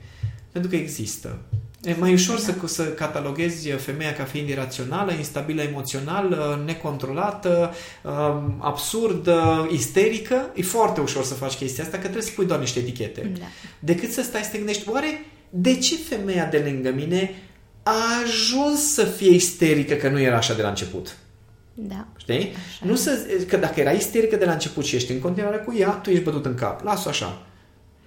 [0.52, 1.38] Pentru că există.
[1.86, 9.68] E mai ușor să, să cataloghezi femeia ca fiind irațională, instabilă emoțional, necontrolată, um, absurdă,
[9.72, 10.50] isterică.
[10.54, 13.44] E foarte ușor să faci chestia asta, că trebuie să pui doar niște etichete Da.
[13.78, 17.34] decât să stai să te gândești, oare de ce femeia de lângă mine
[17.82, 21.16] a ajuns să fie isterică că nu era așa de la început?
[21.74, 22.06] Da.
[22.16, 22.34] Știi?
[22.34, 22.84] Așa.
[22.86, 23.10] Nu să,
[23.48, 26.24] că dacă era isterică de la început și ești în continuare cu ea, tu ești
[26.24, 26.84] bătut în cap.
[26.84, 27.42] Lasă-o așa.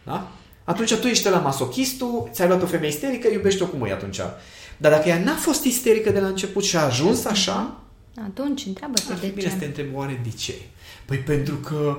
[0.03, 0.31] Da?
[0.69, 4.19] Atunci tu ești la masochistul, ți-ai luat o femeie isterică, iubești-o cum e atunci.
[4.77, 7.83] Dar dacă ea n-a fost isterică de la început și a ajuns așa,
[8.25, 9.49] Atunci, întreabă-te ar fi de bine ce.
[9.49, 10.53] să te întrebi oare de ce.
[11.05, 11.97] Păi pentru că...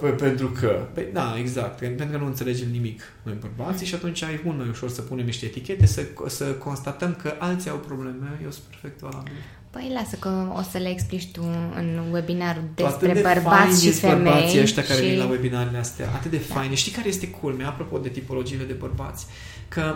[0.00, 0.86] Păi pentru că...
[0.94, 1.78] Păi da, exact.
[1.78, 5.24] Pentru că nu înțelegem nimic noi bărbații și atunci e mult mai ușor să punem
[5.24, 9.32] niște etichete, să, să constatăm că alții au probleme, eu sunt perfect valabil.
[9.70, 11.42] Păi lasă că o să le explici tu
[11.76, 14.62] în webinarul Tu atât despre de faini bărbați și sunt bărbații femei.
[14.62, 15.08] ăștia care și...
[15.08, 16.74] vin la webinarele astea, atât de faine.
[16.74, 19.26] Știi care este culmea, apropo de tipologiile de bărbați?
[19.68, 19.94] Că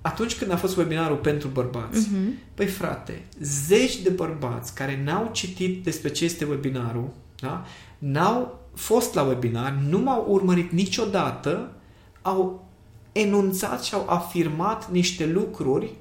[0.00, 2.32] atunci când a fost webinarul pentru bărbați, Mhm.
[2.54, 7.08] Păi frate, zeci de bărbați care n-au citit despre ce este webinarul,
[7.40, 7.64] da?
[7.98, 11.70] n-au fost la webinar, nu m-au urmărit niciodată,
[12.22, 12.68] au
[13.12, 15.92] enunțat și au afirmat niște lucruri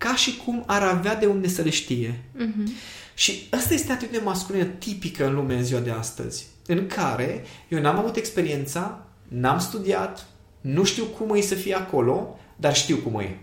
[0.00, 2.20] ca și cum ar avea de unde să le știe.
[2.36, 2.70] Mhm.
[3.14, 7.80] Și asta este atitudinea masculină tipică în lumea în ziua de astăzi, în care eu
[7.80, 10.26] n-am avut experiența, n-am studiat,
[10.60, 13.38] nu știu cum e să fie acolo, dar știu cum e.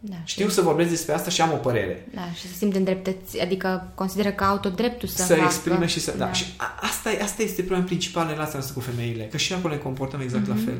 [0.00, 2.08] Da, Știu să vorbesc despre asta și am o părere.
[2.14, 5.44] Da, și să simte îndreptăți, adică consideră că au tot dreptul să, să facă.
[5.44, 6.14] exprime și să...
[6.16, 6.24] Da.
[6.24, 6.32] Da.
[6.32, 9.52] Și a, asta, e- asta este problema principală în relația noastră cu femeile, că și
[9.52, 10.56] acolo ne comportăm exact Mhm.
[10.58, 10.78] la fel.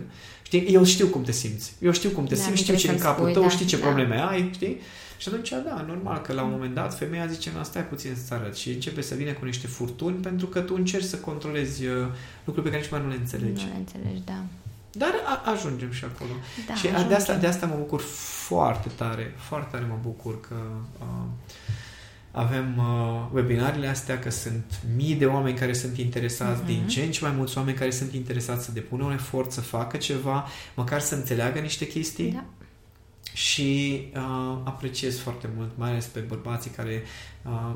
[0.48, 0.66] Știi?
[0.72, 1.72] Eu știu cum te simți.
[1.80, 3.42] Eu știu cum te Da, simți, nu știu ce e în trebuie capul să-mi tău,
[3.42, 4.80] spui, știi ce da, probleme ai, știi?
[5.16, 8.34] Și atunci, da, normal că la un moment dat femeia zice, nu, stai puțin să
[8.34, 12.06] arăt și începe să vină cu niște furtuni pentru că tu încerci să controlezi uh,
[12.44, 13.64] lucruri pe care nici mai nu le înțelegi.
[13.64, 14.42] Nu le înțelegi, da.
[14.92, 16.30] Dar a, ajungem și acolo.
[16.66, 17.16] da și de ajungem.
[17.16, 18.00] asta, de asta mă bucur
[18.46, 20.56] foarte tare, foarte tare mă bucur că
[20.98, 21.06] uh,
[22.38, 26.66] avem uh, webinarele astea, că sunt mii de oameni care sunt interesați, Mhm.
[26.66, 29.60] din ce în ce mai mulți oameni care sunt interesați să depună un efort, să
[29.60, 32.44] facă ceva, măcar să înțeleagă niște chestii Da.
[33.32, 37.02] și uh, apreciez foarte mult, mai ales pe bărbații care
[37.44, 37.70] uh,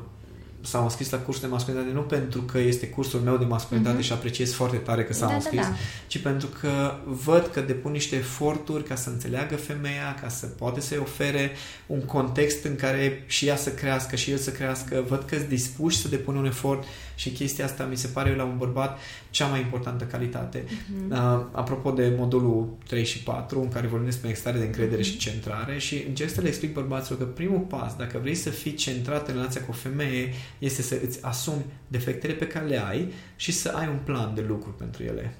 [0.63, 4.05] s-au înscris la cursul de masculinitate nu pentru că este cursul meu de masculinitate uh-huh.
[4.05, 5.75] și apreciez foarte tare că s-au Da, da, înscris, da.
[6.07, 10.81] ci pentru că văd că depun niște eforturi ca să înțeleagă femeia, ca să poate
[10.81, 11.51] să-i ofere
[11.85, 15.47] un context în care și ea să crească și el să crească, văd că sunt
[15.47, 16.83] dispuși să depună un efort
[17.15, 18.99] și chestia asta mi se pare la un bărbat
[19.29, 20.63] cea mai importantă calitate.
[20.67, 21.11] Mhm.
[21.11, 25.17] Uh, apropo de modulul 3 și 4, în care vorbim despre stare de încredere și
[25.17, 29.27] centrare și încerc să le explic bărbaților că primul pas, dacă vrei să fii centrat
[29.27, 33.51] în relația cu o femeie, este să îți asumi defectele pe care le ai și
[33.51, 35.35] să ai un plan de lucru pentru ele.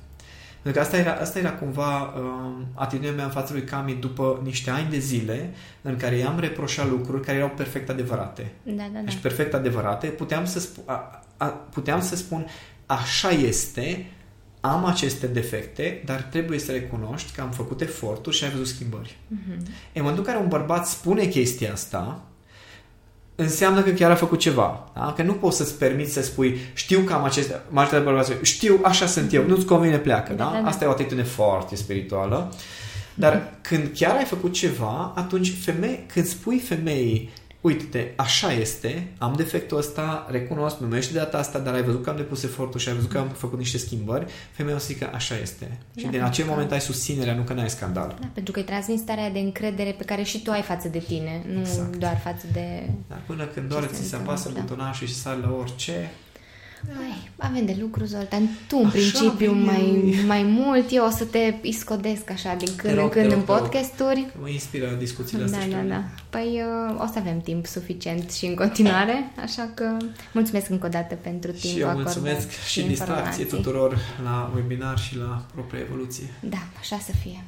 [0.63, 4.41] Pentru că asta era, asta era cumva uh, atitudinea mea în fața lui Cami după
[4.43, 8.51] niște ani de zile în care i-am reproșat lucruri care erau perfect adevărate.
[8.63, 8.99] Da, da, da.
[8.99, 10.07] Deci perfect adevărate.
[10.07, 12.45] Puteam să, sp- a, a, puteam să spun
[12.85, 14.05] așa este,
[14.61, 19.17] am aceste defecte, dar trebuie să recunoști că am făcut eforturi și ai văzut schimbări.
[19.27, 19.51] Mhm.
[19.93, 22.21] În momentul în care un bărbat spune chestia asta,
[23.35, 24.91] înseamnă că chiar a făcut ceva.
[24.95, 25.13] Da?
[25.15, 29.05] Că nu poți să-ți permiți să spui știu că am acestea, majoritatea bărbaților, știu, așa
[29.05, 30.33] sunt eu, nu-ți convine, pleacă.
[30.33, 30.43] Da?
[30.43, 30.67] Da, da, da.
[30.67, 32.53] Asta e o atitudine foarte spirituală.
[33.13, 37.29] Dar când chiar ai făcut ceva, atunci femei, când spui femeii
[37.63, 42.09] uite-te, așa este, am defectul ăsta, recunosc, numește de data asta, dar ai văzut că
[42.09, 45.09] am depus efortul și ai văzut că am făcut niște schimbări, femeia o să zică,
[45.13, 45.65] așa este.
[45.95, 48.15] Și Da, din pentru acel că- moment ai susținerea, nu că n-ai scandal.
[48.19, 50.99] Da, pentru că îi transmis starea de încredere pe care și tu ai față de
[50.99, 51.95] tine, nu Exact.
[51.95, 52.89] doar față de...
[53.07, 54.59] Dar până când doar se ți se întâmplă, apasă da.
[54.59, 56.11] butonașul și sari la orice,
[56.89, 58.49] Ai, avem de lucru, Zoltan.
[58.67, 59.63] Tu, în Așa, principiu, bine.
[59.65, 60.85] mai, mai mult.
[60.91, 63.51] Eu o să te iscodesc așa din când rog, în te când rog, în te
[63.51, 63.59] rog.
[63.59, 64.25] podcasturi.
[64.41, 65.71] mă inspiră discuțiile Da, astea.
[65.71, 65.89] da, știu.
[65.89, 66.03] da.
[66.29, 66.61] Păi
[66.91, 69.97] uh, o să avem timp suficient și în continuare, așa că
[70.33, 73.45] mulțumesc încă o dată pentru timpul Și eu acordat mulțumesc și distracție informații.
[73.45, 76.23] tuturor la webinar și la propria evoluție.
[76.39, 77.43] Da, așa să fie.